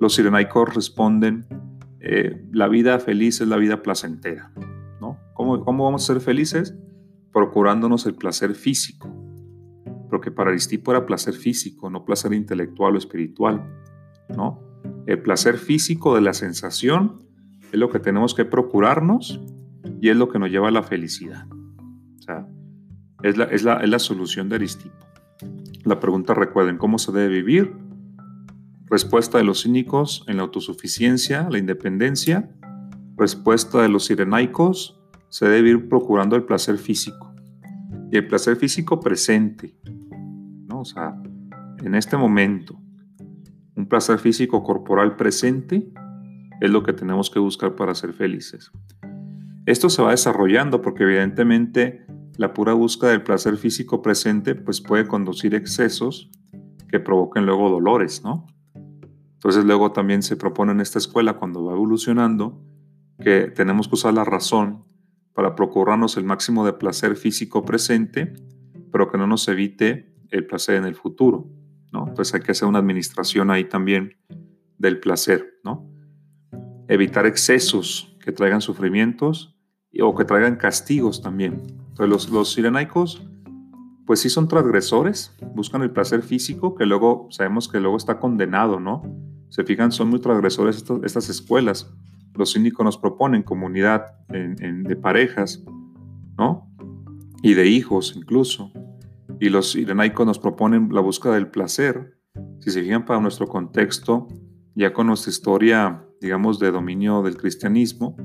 los 0.00 0.14
sirenaicos 0.14 0.74
responden, 0.74 1.46
eh, 2.00 2.44
la 2.52 2.68
vida 2.68 2.98
feliz 2.98 3.40
es 3.40 3.48
la 3.48 3.56
vida 3.56 3.82
placentera. 3.82 4.52
¿no? 5.00 5.18
¿Cómo, 5.34 5.64
¿Cómo 5.64 5.84
vamos 5.84 6.02
a 6.02 6.14
ser 6.14 6.20
felices? 6.20 6.76
Procurándonos 7.32 8.06
el 8.06 8.14
placer 8.14 8.54
físico, 8.54 9.08
porque 10.10 10.30
para 10.30 10.50
Aristipo 10.50 10.90
era 10.90 11.06
placer 11.06 11.34
físico, 11.34 11.88
no 11.88 12.04
placer 12.04 12.32
intelectual 12.32 12.94
o 12.94 12.98
espiritual. 12.98 13.64
¿no? 14.36 14.60
El 15.06 15.22
placer 15.22 15.56
físico 15.58 16.14
de 16.14 16.20
la 16.20 16.34
sensación 16.34 17.18
es 17.72 17.78
lo 17.78 17.88
que 17.88 17.98
tenemos 17.98 18.34
que 18.34 18.44
procurarnos 18.44 19.40
y 20.00 20.10
es 20.10 20.16
lo 20.16 20.28
que 20.28 20.38
nos 20.38 20.50
lleva 20.50 20.68
a 20.68 20.72
la 20.72 20.82
felicidad. 20.82 21.46
O 23.22 23.32
sea, 23.32 23.44
es 23.44 23.62
la, 23.64 23.76
es 23.76 23.88
la, 23.88 23.98
solución 23.98 24.48
de 24.48 24.56
Aristipo. 24.56 24.96
La 25.84 26.00
pregunta, 26.00 26.34
recuerden, 26.34 26.78
¿cómo 26.78 26.98
se 26.98 27.12
debe 27.12 27.28
vivir? 27.28 27.72
Respuesta 28.86 29.38
de 29.38 29.44
los 29.44 29.62
cínicos 29.62 30.24
en 30.28 30.36
la 30.36 30.42
autosuficiencia, 30.42 31.48
la 31.50 31.58
independencia. 31.58 32.50
Respuesta 33.16 33.82
de 33.82 33.88
los 33.88 34.06
sirenaicos, 34.06 35.00
se 35.28 35.48
debe 35.48 35.70
ir 35.70 35.88
procurando 35.88 36.36
el 36.36 36.44
placer 36.44 36.78
físico. 36.78 37.34
Y 38.10 38.16
el 38.16 38.26
placer 38.26 38.56
físico 38.56 39.00
presente, 39.00 39.76
¿no? 40.68 40.80
O 40.80 40.84
sea, 40.84 41.14
en 41.82 41.94
este 41.94 42.16
momento, 42.16 42.78
un 43.74 43.88
placer 43.88 44.18
físico 44.18 44.62
corporal 44.62 45.16
presente 45.16 45.92
es 46.60 46.70
lo 46.70 46.82
que 46.82 46.92
tenemos 46.92 47.30
que 47.30 47.38
buscar 47.38 47.74
para 47.74 47.94
ser 47.94 48.12
felices. 48.12 48.70
Esto 49.64 49.88
se 49.88 50.02
va 50.02 50.10
desarrollando 50.10 50.82
porque 50.82 51.04
evidentemente 51.04 52.04
la 52.36 52.54
pura 52.54 52.72
búsqueda 52.72 53.10
del 53.10 53.22
placer 53.22 53.56
físico 53.56 54.02
presente 54.02 54.54
pues 54.54 54.80
puede 54.80 55.06
conducir 55.06 55.54
excesos 55.54 56.30
que 56.88 57.00
provoquen 57.00 57.46
luego 57.46 57.70
dolores, 57.70 58.22
¿no? 58.22 58.46
Entonces 59.34 59.64
luego 59.64 59.92
también 59.92 60.22
se 60.22 60.36
propone 60.36 60.72
en 60.72 60.80
esta 60.80 60.98
escuela 60.98 61.34
cuando 61.34 61.64
va 61.64 61.72
evolucionando 61.72 62.62
que 63.18 63.50
tenemos 63.54 63.88
que 63.88 63.94
usar 63.94 64.14
la 64.14 64.24
razón 64.24 64.84
para 65.32 65.54
procurarnos 65.54 66.16
el 66.16 66.24
máximo 66.24 66.64
de 66.64 66.74
placer 66.74 67.16
físico 67.16 67.64
presente, 67.64 68.34
pero 68.90 69.10
que 69.10 69.18
no 69.18 69.26
nos 69.26 69.48
evite 69.48 70.14
el 70.30 70.46
placer 70.46 70.76
en 70.76 70.84
el 70.84 70.94
futuro, 70.94 71.50
¿no? 71.92 72.06
Entonces 72.08 72.34
hay 72.34 72.40
que 72.40 72.52
hacer 72.52 72.68
una 72.68 72.78
administración 72.78 73.50
ahí 73.50 73.64
también 73.64 74.16
del 74.78 75.00
placer, 75.00 75.60
¿no? 75.64 75.88
Evitar 76.88 77.26
excesos 77.26 78.16
que 78.20 78.32
traigan 78.32 78.60
sufrimientos 78.60 79.56
o 80.00 80.14
que 80.14 80.24
traigan 80.24 80.56
castigos 80.56 81.22
también. 81.22 81.62
Entonces 81.92 82.08
los, 82.08 82.30
los 82.30 82.52
sirenaicos, 82.52 83.22
pues 84.06 84.20
sí 84.20 84.30
son 84.30 84.48
transgresores, 84.48 85.36
buscan 85.54 85.82
el 85.82 85.90
placer 85.90 86.22
físico, 86.22 86.74
que 86.74 86.86
luego 86.86 87.28
sabemos 87.30 87.68
que 87.68 87.80
luego 87.80 87.98
está 87.98 88.18
condenado, 88.18 88.80
¿no? 88.80 89.02
Se 89.50 89.64
fijan, 89.64 89.92
son 89.92 90.08
muy 90.08 90.18
transgresores 90.20 90.82
estas, 91.04 91.28
escuelas. 91.28 91.92
Los 92.34 92.54
cínicos 92.54 92.82
nos 92.82 92.96
proponen 92.96 93.42
comunidad 93.42 94.06
de 94.28 94.96
parejas, 94.96 95.62
¿no? 96.38 96.70
Y 97.42 97.52
de 97.52 97.66
hijos 97.66 98.14
incluso. 98.16 98.72
Y 99.38 99.50
los 99.50 99.72
sirenaicos 99.72 100.26
nos 100.26 100.38
proponen 100.38 100.88
la 100.90 101.02
búsqueda 101.02 101.34
del 101.34 101.48
placer. 101.48 102.16
Si 102.60 102.70
se 102.70 102.80
fijan 102.82 103.04
para 103.04 103.20
nuestro 103.20 103.46
contexto, 103.46 104.28
ya 104.74 104.94
con 104.94 105.08
nuestra 105.08 105.28
historia, 105.28 106.06
digamos, 106.22 106.58
de 106.58 106.70
dominio 106.70 107.22
del 107.22 107.36
cristianismo, 107.36 108.16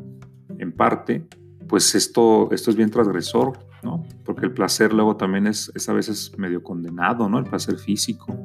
en 0.57 0.71
parte, 0.71 1.27
pues 1.67 1.95
esto, 1.95 2.49
esto 2.51 2.71
es 2.71 2.77
bien 2.77 2.89
transgresor, 2.89 3.59
¿no? 3.83 4.03
Porque 4.23 4.45
el 4.45 4.53
placer 4.53 4.93
luego 4.93 5.17
también 5.17 5.47
es, 5.47 5.71
a 5.87 5.93
veces 5.93 6.31
medio 6.37 6.63
condenado, 6.63 7.29
¿no? 7.29 7.39
El 7.39 7.45
placer 7.45 7.77
físico. 7.77 8.35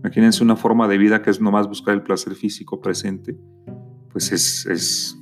Imagínense 0.00 0.42
una 0.42 0.56
forma 0.56 0.88
de 0.88 0.98
vida 0.98 1.22
que 1.22 1.30
es 1.30 1.40
nomás 1.40 1.68
buscar 1.68 1.94
el 1.94 2.02
placer 2.02 2.34
físico 2.34 2.80
presente, 2.80 3.36
pues 4.10 4.32
es, 4.32 4.66
es, 4.66 5.18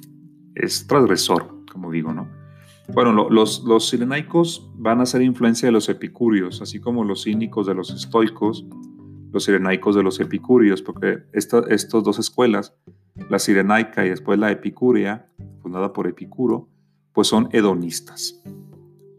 es 0.54 0.86
transgresor, 0.86 1.64
como 1.70 1.90
digo, 1.90 2.12
¿no? 2.12 2.28
Bueno, 2.92 3.28
los, 3.30 3.62
los 3.62 3.88
sirenaicos 3.88 4.68
van 4.74 5.00
a 5.00 5.06
ser 5.06 5.22
influencia 5.22 5.68
de 5.68 5.72
los 5.72 5.88
epicúreos, 5.88 6.60
así 6.60 6.80
como 6.80 7.04
los 7.04 7.22
cínicos 7.22 7.66
de 7.66 7.74
los 7.74 7.90
estoicos, 7.90 8.66
los 9.32 9.44
sirenaicos 9.44 9.94
de 9.94 10.02
los 10.02 10.18
epicúreos, 10.18 10.82
porque 10.82 11.22
estas 11.32 11.88
dos 11.88 12.18
escuelas, 12.18 12.74
la 13.28 13.38
sirenaica 13.38 14.04
y 14.04 14.08
después 14.08 14.38
la 14.38 14.50
epicúrea, 14.50 15.30
fundada 15.62 15.92
por 15.92 16.08
Epicuro, 16.08 16.68
pues 17.12 17.28
son 17.28 17.48
hedonistas. 17.52 18.42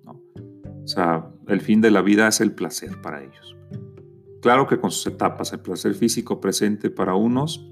O 0.06 0.88
sea, 0.88 1.30
el 1.48 1.62
fin 1.62 1.82
de 1.82 1.92
la 1.92 2.02
vida 2.02 2.28
es 2.28 2.42
el 2.42 2.54
placer 2.54 3.02
para 3.02 3.22
ellos. 3.22 3.56
Claro 4.42 4.68
que 4.68 4.80
con 4.80 4.92
sus 4.92 5.06
etapas, 5.08 5.54
el 5.54 5.60
placer 5.60 5.94
físico 5.94 6.42
presente 6.42 6.90
para 6.90 7.16
unos 7.16 7.70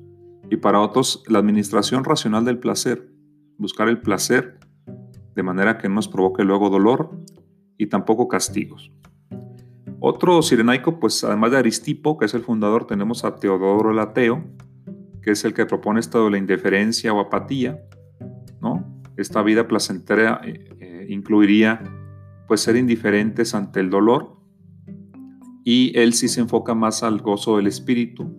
y 0.49 0.57
para 0.57 0.79
otros 0.79 1.23
la 1.27 1.39
administración 1.39 2.03
racional 2.03 2.45
del 2.45 2.59
placer, 2.59 3.09
buscar 3.57 3.89
el 3.89 4.01
placer 4.01 4.59
de 5.35 5.43
manera 5.43 5.77
que 5.77 5.89
no 5.89 5.95
nos 5.95 6.07
provoque 6.07 6.43
luego 6.43 6.69
dolor 6.69 7.11
y 7.77 7.87
tampoco 7.87 8.27
castigos. 8.27 8.91
Otro 9.99 10.41
sirenaico, 10.41 10.99
pues 10.99 11.23
además 11.23 11.51
de 11.51 11.57
Aristipo, 11.57 12.17
que 12.17 12.25
es 12.25 12.33
el 12.33 12.43
fundador, 12.43 12.85
tenemos 12.85 13.25
a 13.25 13.35
Teodoro 13.35 13.91
el 13.91 13.99
Ateo, 13.99 14.43
que 15.21 15.31
es 15.31 15.43
el 15.43 15.53
que 15.53 15.65
propone 15.65 15.99
esto 15.99 16.23
de 16.23 16.31
la 16.31 16.37
indiferencia 16.37 17.13
o 17.13 17.19
apatía, 17.19 17.81
¿no? 18.61 18.98
Esta 19.21 19.41
vida 19.43 19.67
placentera 19.67 20.41
eh, 20.43 20.63
eh, 20.79 21.05
incluiría 21.09 21.83
pues 22.47 22.61
ser 22.61 22.75
indiferentes 22.75 23.53
ante 23.53 23.79
el 23.79 23.89
dolor 23.89 24.39
y 25.63 25.97
él 25.97 26.13
sí 26.13 26.27
se 26.27 26.41
enfoca 26.41 26.73
más 26.73 27.03
al 27.03 27.21
gozo 27.21 27.57
del 27.57 27.67
espíritu, 27.67 28.33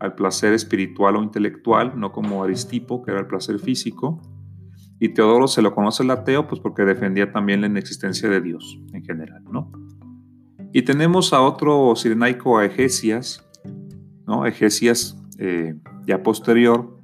al 0.00 0.14
placer 0.14 0.52
espiritual 0.52 1.16
o 1.16 1.22
intelectual, 1.22 1.98
no 1.98 2.12
como 2.12 2.44
Aristipo, 2.44 3.02
que 3.02 3.10
era 3.10 3.20
el 3.20 3.26
placer 3.26 3.58
físico. 3.58 4.20
Y 5.00 5.10
Teodoro 5.10 5.46
se 5.46 5.62
lo 5.62 5.74
conoce 5.74 6.02
el 6.02 6.10
ateo, 6.10 6.48
pues 6.48 6.60
porque 6.60 6.84
defendía 6.84 7.32
también 7.32 7.60
la 7.60 7.68
inexistencia 7.68 8.28
de 8.28 8.40
Dios 8.40 8.78
en 8.92 9.04
general, 9.04 9.44
¿no? 9.50 9.70
Y 10.72 10.82
tenemos 10.82 11.32
a 11.32 11.40
otro 11.40 11.94
sirenaico, 11.96 12.58
a 12.58 12.66
Egesias, 12.66 13.48
¿no? 14.26 14.44
Egesias 14.44 15.16
eh, 15.38 15.74
ya 16.04 16.22
posterior, 16.22 16.97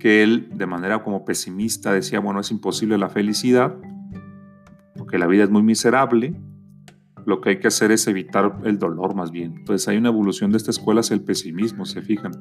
que 0.00 0.24
él 0.24 0.48
de 0.52 0.66
manera 0.66 1.04
como 1.04 1.24
pesimista 1.24 1.92
decía, 1.92 2.18
bueno, 2.18 2.40
es 2.40 2.50
imposible 2.50 2.98
la 2.98 3.08
felicidad, 3.08 3.76
porque 4.96 5.18
la 5.18 5.28
vida 5.28 5.44
es 5.44 5.50
muy 5.50 5.62
miserable, 5.62 6.34
lo 7.24 7.40
que 7.40 7.50
hay 7.50 7.60
que 7.60 7.68
hacer 7.68 7.92
es 7.92 8.08
evitar 8.08 8.58
el 8.64 8.78
dolor 8.78 9.14
más 9.14 9.30
bien. 9.30 9.54
Entonces 9.58 9.86
hay 9.86 9.98
una 9.98 10.08
evolución 10.08 10.50
de 10.50 10.56
esta 10.56 10.72
escuela 10.72 11.00
hacia 11.00 11.14
el 11.14 11.22
pesimismo, 11.22 11.84
se 11.84 12.02
fijan, 12.02 12.32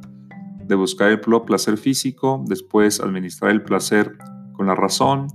de 0.66 0.76
buscar 0.76 1.12
el 1.12 1.20
placer 1.20 1.78
físico, 1.78 2.44
después 2.48 3.00
administrar 3.00 3.52
el 3.52 3.62
placer 3.62 4.18
con 4.54 4.66
la 4.66 4.74
razón, 4.74 5.28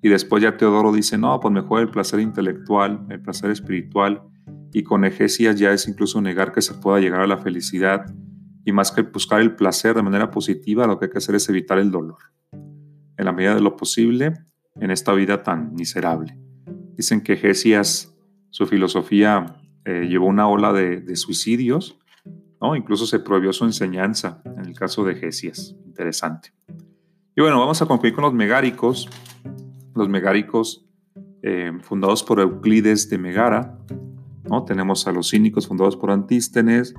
y 0.00 0.08
después 0.08 0.42
ya 0.42 0.56
Teodoro 0.56 0.92
dice, 0.92 1.18
no, 1.18 1.38
pues 1.40 1.52
mejor 1.52 1.80
el 1.80 1.90
placer 1.90 2.20
intelectual, 2.20 3.06
el 3.10 3.20
placer 3.20 3.50
espiritual, 3.50 4.22
y 4.72 4.82
con 4.82 5.04
Egesias 5.04 5.58
ya 5.58 5.72
es 5.72 5.88
incluso 5.88 6.20
negar 6.20 6.52
que 6.52 6.60
se 6.60 6.74
pueda 6.74 7.00
llegar 7.00 7.20
a 7.20 7.26
la 7.26 7.38
felicidad 7.38 8.04
y 8.64 8.72
más 8.72 8.90
que 8.90 9.02
buscar 9.02 9.40
el 9.40 9.54
placer 9.54 9.94
de 9.94 10.02
manera 10.02 10.30
positiva, 10.30 10.86
lo 10.86 10.98
que 10.98 11.06
hay 11.06 11.10
que 11.10 11.18
hacer 11.18 11.34
es 11.34 11.48
evitar 11.48 11.78
el 11.78 11.90
dolor, 11.90 12.18
en 12.52 13.24
la 13.24 13.32
medida 13.32 13.54
de 13.54 13.60
lo 13.60 13.76
posible, 13.76 14.32
en 14.80 14.90
esta 14.90 15.12
vida 15.12 15.42
tan 15.42 15.74
miserable. 15.74 16.38
Dicen 16.96 17.20
que 17.22 17.34
Hesias, 17.34 18.16
su 18.50 18.66
filosofía, 18.66 19.56
eh, 19.84 20.06
llevó 20.08 20.26
una 20.26 20.48
ola 20.48 20.72
de, 20.72 21.16
suicidios, 21.16 21.98
¿no? 22.60 22.74
Incluso 22.76 23.06
se 23.06 23.18
prohibió 23.18 23.52
su 23.52 23.64
enseñanza 23.64 24.42
en 24.44 24.64
el 24.64 24.74
caso 24.74 25.04
de 25.04 25.12
Hesias. 25.12 25.76
Interesante. 25.84 26.52
Y 27.36 27.40
bueno, 27.40 27.58
vamos 27.58 27.82
a 27.82 27.86
concluir 27.86 28.14
con 28.14 28.24
los 28.24 28.32
megáricos. 28.32 29.08
Los 29.94 30.08
megáricos 30.08 30.86
eh, 31.42 31.72
fundados 31.82 32.22
por 32.22 32.40
Euclides 32.40 33.10
de 33.10 33.18
Megara. 33.18 33.78
¿no? 34.48 34.64
Tenemos 34.64 35.06
a 35.06 35.12
los 35.12 35.30
cínicos 35.30 35.66
fundados 35.66 35.96
por 35.96 36.10
Antístenes, 36.10 36.94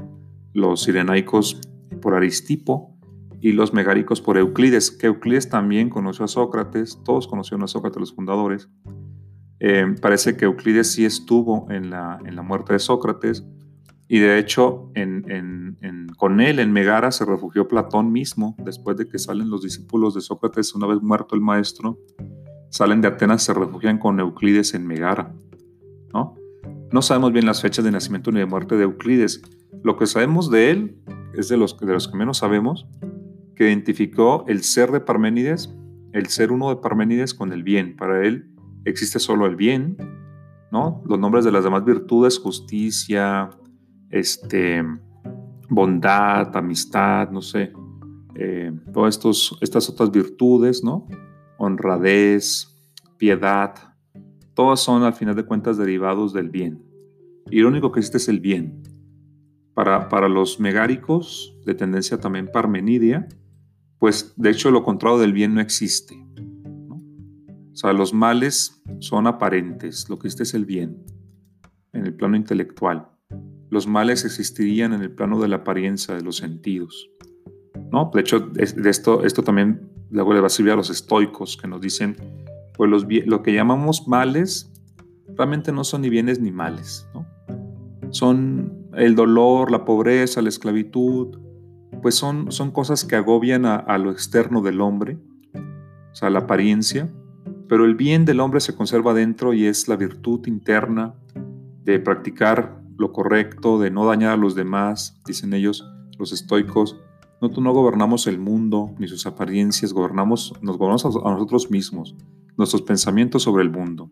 los 0.56 0.84
sirenaicos 0.84 1.60
por 2.02 2.16
Aristipo 2.16 2.98
y 3.42 3.52
los 3.52 3.74
megáricos 3.74 4.22
por 4.22 4.38
Euclides, 4.38 4.90
que 4.90 5.08
Euclides 5.08 5.50
también 5.50 5.90
conoció 5.90 6.26
a 6.26 6.28
Sócrates, 6.30 7.00
todos 7.04 7.28
conocieron 7.28 7.64
a 7.64 7.68
Sócrates, 7.68 8.00
los 8.00 8.14
fundadores. 8.14 8.70
Eh, 9.60 9.86
parece 10.02 10.38
que 10.38 10.46
Euclides 10.46 10.94
sí 10.94 11.06
estuvo 11.06 11.70
en 11.70 11.90
la, 11.90 12.20
en 12.26 12.36
la 12.36 12.42
muerte 12.42 12.74
de 12.74 12.80
Sócrates 12.80 13.46
y 14.08 14.20
de 14.20 14.40
hecho 14.40 14.92
con 16.18 16.42
él 16.42 16.60
en 16.60 16.72
Megara 16.72 17.12
se 17.12 17.26
refugió 17.26 17.68
Platón 17.68 18.12
mismo 18.12 18.56
después 18.60 18.98
de 18.98 19.08
que 19.08 19.18
salen 19.18 19.50
los 19.50 19.62
discípulos 19.62 20.14
de 20.14 20.22
Sócrates 20.22 20.76
una 20.76 20.88
vez 20.88 21.02
muerto 21.02 21.36
el 21.36 21.42
maestro 21.42 21.98
salen 22.70 23.02
de 23.02 23.08
Atenas, 23.08 23.44
se 23.44 23.54
refugian 23.54 23.98
con 23.98 24.20
Euclides 24.20 24.74
en 24.74 24.86
Megara. 24.86 25.34
¿no? 26.14 26.36
No 26.96 27.02
sabemos 27.02 27.34
bien 27.34 27.46
las 27.46 27.62
fechas 27.62 27.84
de 27.84 27.92
nacimiento 27.92 28.32
ni 28.32 28.40
de 28.40 28.46
muerte 28.46 28.78
de 28.78 28.84
Euclides. 28.84 29.42
Lo 29.84 29.98
que 29.98 30.06
sabemos 30.06 30.50
de 30.50 30.72
él 30.72 30.98
es 31.34 31.50
de 31.50 31.58
los, 31.58 31.74
que 31.74 32.18
menos 32.18 32.38
sabemos, 32.38 32.88
que 33.54 33.68
identificó 33.68 34.46
el 34.48 34.64
ser 34.64 34.94
de 34.94 35.02
Parménides, 35.02 35.76
el 36.14 36.28
ser 36.28 36.54
uno 36.54 36.70
de 36.70 36.78
Parménides 36.78 37.34
con 37.34 37.52
el 37.52 37.64
bien. 37.64 37.98
Para 37.98 38.26
él 38.26 38.50
existe 38.86 39.20
solo 39.20 39.46
el 39.46 39.58
bien, 39.58 39.98
¿no? 40.72 41.04
Los 41.06 41.20
nombres 41.20 41.44
de 41.44 41.52
las 41.52 41.66
demás 41.66 41.84
virtudes, 41.84 42.40
justicia, 42.40 43.50
este, 44.10 44.82
bondad, 45.70 46.56
amistad, 46.56 47.30
no 47.30 47.42
sé, 47.42 47.74
eh, 48.36 48.72
todas 48.94 49.20
estas 49.60 49.90
otras 49.90 50.12
virtudes, 50.12 50.82
¿no? 50.82 51.10
honradez, 51.58 52.74
piedad, 53.18 53.76
todas 54.54 54.80
son 54.80 55.04
al 55.04 55.14
final 55.14 55.36
de 55.36 55.44
cuentas 55.44 55.78
derivados 55.78 56.32
del 56.32 56.50
bien. 56.50 56.85
Único 57.52 57.92
que 57.92 58.00
existe 58.00 58.18
es 58.18 58.28
el 58.28 58.40
bien. 58.40 58.84
Para, 59.74 60.10
para 60.10 60.30
los 60.30 60.60
megáricos, 60.60 61.56
de 61.66 61.76
tendencia 61.76 62.20
también 62.20 62.50
parmenidia, 62.52 63.28
pues 64.00 64.34
de 64.38 64.52
hecho 64.52 64.72
lo 64.72 64.84
contrario 64.84 65.18
del 65.20 65.34
bien 65.34 65.54
no 65.54 65.62
existe. 65.62 66.16
O 67.74 67.76
sea, 67.76 67.92
los 67.92 68.14
males 68.14 68.82
son 69.00 69.28
aparentes, 69.28 70.10
lo 70.10 70.18
que 70.18 70.28
existe 70.28 70.44
es 70.44 70.54
el 70.54 70.66
bien 70.66 71.04
en 71.92 72.06
el 72.06 72.14
plano 72.14 72.36
intelectual. 72.36 73.10
Los 73.70 73.88
males 73.88 74.26
existirían 74.26 74.94
en 74.94 75.02
el 75.02 75.12
plano 75.12 75.42
de 75.42 75.48
la 75.48 75.58
apariencia, 75.58 76.14
de 76.14 76.22
los 76.22 76.38
sentidos. 76.38 77.10
¿no? 77.92 78.12
De 78.14 78.22
hecho, 78.22 78.40
de 78.40 78.90
esto, 78.90 79.24
esto 79.24 79.44
también 79.44 79.90
luego 80.10 80.34
le 80.34 80.40
va 80.40 80.48
a 80.48 80.50
servir 80.50 80.74
a 80.74 80.76
los 80.76 80.90
estoicos 80.90 81.58
que 81.58 81.68
nos 81.68 81.82
dicen, 81.82 82.16
pues 82.76 82.90
los, 82.90 83.06
lo 83.26 83.44
que 83.44 83.54
llamamos 83.54 84.08
males 84.08 84.72
realmente 85.36 85.72
no 85.72 85.84
son 85.84 86.02
ni 86.02 86.10
bienes 86.10 86.40
ni 86.40 86.52
males, 86.52 87.08
¿no? 87.14 87.26
Son 88.16 88.88
el 88.94 89.14
dolor, 89.14 89.72
la 89.72 89.84
pobreza, 89.84 90.42
la 90.42 90.48
esclavitud, 90.48 91.38
pues 92.02 92.16
son, 92.16 92.50
son 92.50 92.72
cosas 92.72 93.04
que 93.04 93.18
agobian 93.18 93.66
a, 93.66 93.98
lo 93.98 94.10
externo 94.10 94.62
del 94.62 94.80
hombre, 94.80 95.18
o 95.54 96.16
sea, 96.16 96.30
la 96.30 96.40
apariencia, 96.40 97.14
pero 97.68 97.84
el 97.84 97.96
bien 97.96 98.24
del 98.24 98.40
hombre 98.40 98.62
se 98.62 98.74
conserva 98.74 99.14
dentro 99.14 99.52
y 99.52 99.66
es 99.66 99.90
la 99.90 99.98
virtud 99.98 100.48
interna 100.48 101.14
de 101.84 102.00
practicar 102.00 102.82
lo 102.98 103.12
correcto, 103.12 103.80
de 103.80 103.92
no 103.92 104.06
dañar 104.06 104.32
a 104.32 104.38
los 104.38 104.56
demás, 104.56 105.20
dicen 105.28 105.54
ellos, 105.54 105.86
los 106.18 106.32
estoicos, 106.32 106.98
nosotros 107.42 107.66
no 107.66 107.74
gobernamos 107.74 108.28
el 108.28 108.40
mundo 108.40 108.96
ni 108.98 109.10
sus 109.10 109.26
apariencias, 109.26 109.92
gobernamos, 109.92 110.54
nos 110.62 110.78
gobernamos 110.78 111.04
a 111.04 111.32
nosotros 111.32 111.70
mismos, 111.70 112.16
nuestros 112.56 112.82
pensamientos 112.82 113.44
sobre 113.44 113.64
el 113.64 113.72
mundo. 113.72 114.10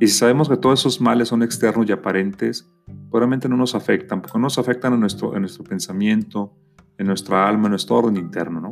Y 0.00 0.06
si 0.06 0.14
sabemos 0.14 0.48
que 0.48 0.56
todos 0.56 0.80
esos 0.80 1.00
males 1.00 1.28
son 1.28 1.42
externos 1.42 1.88
y 1.88 1.92
aparentes, 1.92 2.70
probablemente 3.10 3.48
no 3.48 3.56
nos 3.56 3.74
afectan, 3.74 4.20
porque 4.20 4.38
no 4.38 4.44
nos 4.44 4.58
afectan 4.58 4.94
en 4.94 5.00
nuestro, 5.00 5.34
en 5.34 5.40
nuestro 5.40 5.64
pensamiento, 5.64 6.56
en 6.98 7.06
nuestra 7.06 7.48
alma, 7.48 7.66
en 7.66 7.70
nuestro 7.70 7.96
orden 7.96 8.16
interno, 8.16 8.60
¿no? 8.60 8.70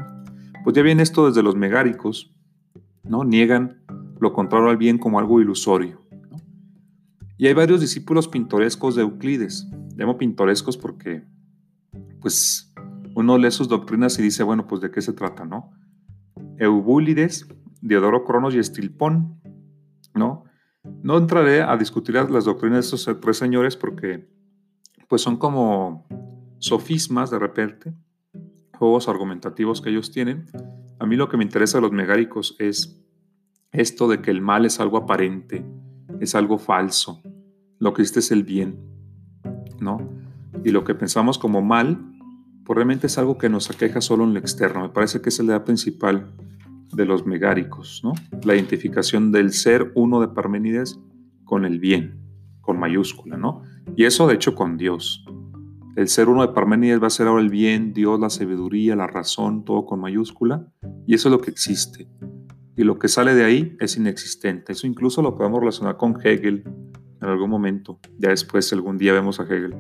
Pues 0.63 0.77
ya 0.77 0.83
viene 0.83 1.03
esto 1.03 1.27
desde 1.27 1.43
los 1.43 1.57
megáricos, 1.57 2.35
¿no? 3.03 3.25
Niegan 3.25 3.83
lo 4.21 4.33
contrario 4.33 4.69
al 4.69 4.77
bien 4.77 4.99
como 4.99 5.19
algo 5.19 5.41
ilusorio. 5.41 6.07
Y 7.39 7.47
hay 7.47 7.55
varios 7.55 7.81
discípulos 7.81 8.29
pintorescos 8.29 8.95
de 8.95 9.03
Euclides. 9.03 9.69
Llamo 9.97 10.17
pintorescos 10.17 10.77
porque, 10.77 11.25
pues, 12.21 12.73
uno 13.15 13.37
lee 13.37 13.51
sus 13.51 13.69
doctrinas 13.69 14.19
y 14.19 14.23
dice, 14.23 14.43
bueno, 14.43 14.67
pues 14.67 14.81
de 14.81 14.91
qué 14.91 15.03
se 15.03 15.13
trata, 15.13 15.45
¿no? 15.45 15.73
Eubúlides, 16.59 17.49
Diodoro 17.81 18.25
Cronos 18.25 18.55
y 18.55 18.59
Estilpón, 18.59 19.41
¿no? 20.15 20.45
No 21.03 21.19
entraré 21.19 21.63
a 21.63 21.77
discutir 21.77 22.15
las 22.15 22.45
doctrinas 22.45 22.91
de 22.91 22.97
estos 22.97 23.21
tres 23.21 23.37
señores 23.37 23.77
porque 23.77 24.29
pues 25.09 25.23
son 25.23 25.37
como 25.37 26.07
sofismas 26.59 27.31
de 27.31 27.39
repente, 27.39 27.95
juegos 28.79 29.09
argumentativos 29.09 29.81
que 29.81 29.91
ellos 29.91 30.11
tienen. 30.11 30.47
A 30.99 31.07
mí 31.07 31.17
lo 31.17 31.29
que 31.29 31.37
me 31.37 31.45
interesa 31.45 31.79
de 31.79 31.83
los 31.83 31.93
megáricos 31.93 32.57
es 32.59 33.05
esto 33.73 34.09
de 34.09 34.21
que 34.21 34.31
el 34.31 34.41
mal 34.41 34.65
es 34.65 34.81
algo 34.81 34.97
aparente, 34.97 35.65
es 36.21 36.35
algo 36.35 36.59
falso, 36.59 37.23
lo 37.79 37.93
que 37.93 38.03
existe 38.03 38.21
es 38.21 38.31
el 38.33 38.43
bien, 38.43 38.81
¿no? 39.81 39.99
Y 40.65 40.71
lo 40.71 40.85
que 40.85 40.95
pensamos 40.95 41.39
como 41.39 41.63
mal 41.63 42.17
pues 42.67 42.75
realmente 42.75 43.07
es 43.07 43.17
algo 43.17 43.39
que 43.39 43.49
nos 43.49 43.71
aqueja 43.71 44.01
solo 44.01 44.25
en 44.25 44.35
lo 44.35 44.41
externo. 44.41 44.83
Me 44.83 44.89
parece 44.89 45.21
que 45.21 45.29
es 45.29 45.39
la 45.39 45.45
idea 45.45 45.65
principal 45.65 46.33
de 46.93 47.05
los 47.05 47.27
megáricos, 47.27 48.01
¿no? 48.05 48.13
La 48.45 48.55
identificación 48.55 49.33
del 49.33 49.53
ser 49.53 49.93
uno 49.95 50.21
de 50.21 50.29
Parménides 50.29 51.01
con 51.45 51.65
el 51.65 51.79
bien, 51.79 52.21
con 52.61 52.79
mayúscula, 52.79 53.37
¿no? 53.37 53.63
Y 53.97 54.05
eso 54.05 54.27
de 54.27 54.35
hecho 54.35 54.55
con 54.55 54.77
Dios. 54.77 55.25
El 55.97 56.09
ser 56.09 56.29
uno 56.29 56.43
de 56.43 56.53
Parménides 56.53 57.03
va 57.03 57.07
a 57.07 57.11
ser 57.11 57.27
ahora 57.27 57.43
el 57.43 57.49
bien, 57.49 57.93
Dios, 57.93 58.21
la 58.21 58.29
sabiduría, 58.29 58.97
la 58.97 59.07
razón, 59.07 59.65
todo 59.65 59.87
con 59.87 60.01
mayúscula, 60.01 60.71
y 61.07 61.15
eso 61.15 61.29
es 61.29 61.33
lo 61.33 61.41
que 61.41 61.51
existe. 61.51 62.09
Y 62.77 62.85
lo 62.85 62.99
que 62.99 63.09
sale 63.09 63.35
de 63.35 63.45
ahí 63.45 63.77
es 63.81 63.97
inexistente. 63.97 64.73
Eso 64.73 64.87
incluso 64.87 65.23
lo 65.23 65.35
podemos 65.35 65.61
relacionar 65.61 65.97
con 65.97 66.19
Hegel 66.23 66.65
en 67.23 67.29
algún 67.29 67.49
momento. 67.49 67.99
Ya 68.19 68.29
después, 68.29 68.71
algún 68.75 68.99
día 68.99 69.15
vemos 69.15 69.41
a 69.41 69.45
Hegel. 69.45 69.75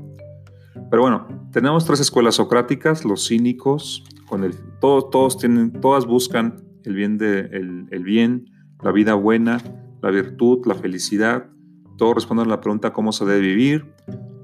Pero 0.90 1.03
bueno, 1.03 1.27
tenemos 1.53 1.85
tres 1.85 2.01
escuelas 2.01 2.37
socráticas, 2.37 3.05
los 3.05 3.29
cínicos, 3.29 4.05
con 4.27 4.45
el, 4.45 4.55
todos, 4.81 5.11
todos 5.11 5.38
tienen, 5.38 5.73
todas 5.73 6.07
buscan 6.07 6.66
el 6.87 6.94
bien, 6.94 7.18
de, 7.18 7.40
el, 7.40 8.05
bien, 8.05 8.46
la 8.83 8.92
vida 8.92 9.14
buena, 9.14 9.61
la 10.03 10.11
virtud, 10.11 10.64
la 10.66 10.75
felicidad. 10.77 11.51
Todos 11.99 12.14
responden 12.14 12.46
a 12.46 12.51
la 12.51 12.61
pregunta 12.61 12.92
cómo 12.92 13.12
se 13.12 13.25
debe 13.25 13.40
vivir. 13.40 13.92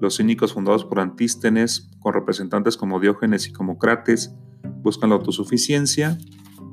Los 0.00 0.16
cínicos 0.16 0.52
fundados 0.52 0.84
por 0.84 0.98
Antístenes, 0.98 1.90
con 2.00 2.12
representantes 2.12 2.76
como 2.76 2.98
Diógenes 2.98 3.46
y 3.46 3.52
como 3.52 3.78
Crates, 3.78 4.34
buscan 4.82 5.10
la 5.10 5.16
autosuficiencia, 5.16 6.18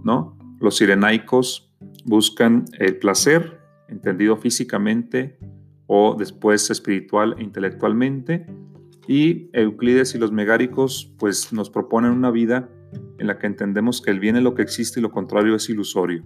¿no? 0.04 0.36
Los 0.60 0.78
sirenaicos 0.78 1.72
buscan 2.06 2.66
el 2.80 2.98
placer, 2.98 3.62
entendido 3.88 4.36
físicamente 4.38 5.38
o 5.86 6.16
después 6.18 6.72
espiritual 6.72 7.36
e 7.38 7.44
intelectualmente. 7.44 8.48
Y 9.08 9.50
Euclides 9.54 10.16
y 10.16 10.18
los 10.18 10.32
megáricos 10.32 11.14
pues 11.20 11.54
nos 11.54 11.70
proponen 11.70 12.12
una 12.12 12.32
vida 12.32 12.70
en 13.18 13.28
la 13.28 13.38
que 13.38 13.48
entendemos 13.48 14.02
que 14.02 14.12
el 14.12 14.20
bien 14.20 14.36
es 14.36 14.44
lo 14.44 14.56
que 14.56 14.62
existe 14.62 15.00
y 15.00 15.04
lo 15.04 15.12
contrario 15.12 15.56
es 15.56 15.70
ilusorio. 15.70 16.26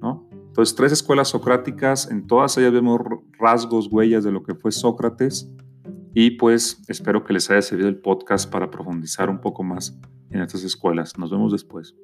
¿no? 0.00 0.28
Entonces, 0.32 0.74
tres 0.76 0.92
escuelas 0.92 1.28
socráticas, 1.28 2.10
en 2.10 2.26
todas 2.26 2.56
ellas 2.58 2.72
vemos 2.72 3.00
rasgos, 3.38 3.88
huellas 3.90 4.24
de 4.24 4.32
lo 4.32 4.42
que 4.42 4.54
fue 4.54 4.70
Sócrates 4.70 5.50
y 6.14 6.32
pues 6.32 6.82
espero 6.88 7.24
que 7.24 7.32
les 7.32 7.50
haya 7.50 7.62
servido 7.62 7.88
el 7.88 8.00
podcast 8.00 8.50
para 8.50 8.70
profundizar 8.70 9.28
un 9.28 9.40
poco 9.40 9.64
más 9.64 9.98
en 10.30 10.40
estas 10.42 10.62
escuelas. 10.62 11.18
Nos 11.18 11.30
vemos 11.30 11.50
después. 11.50 11.96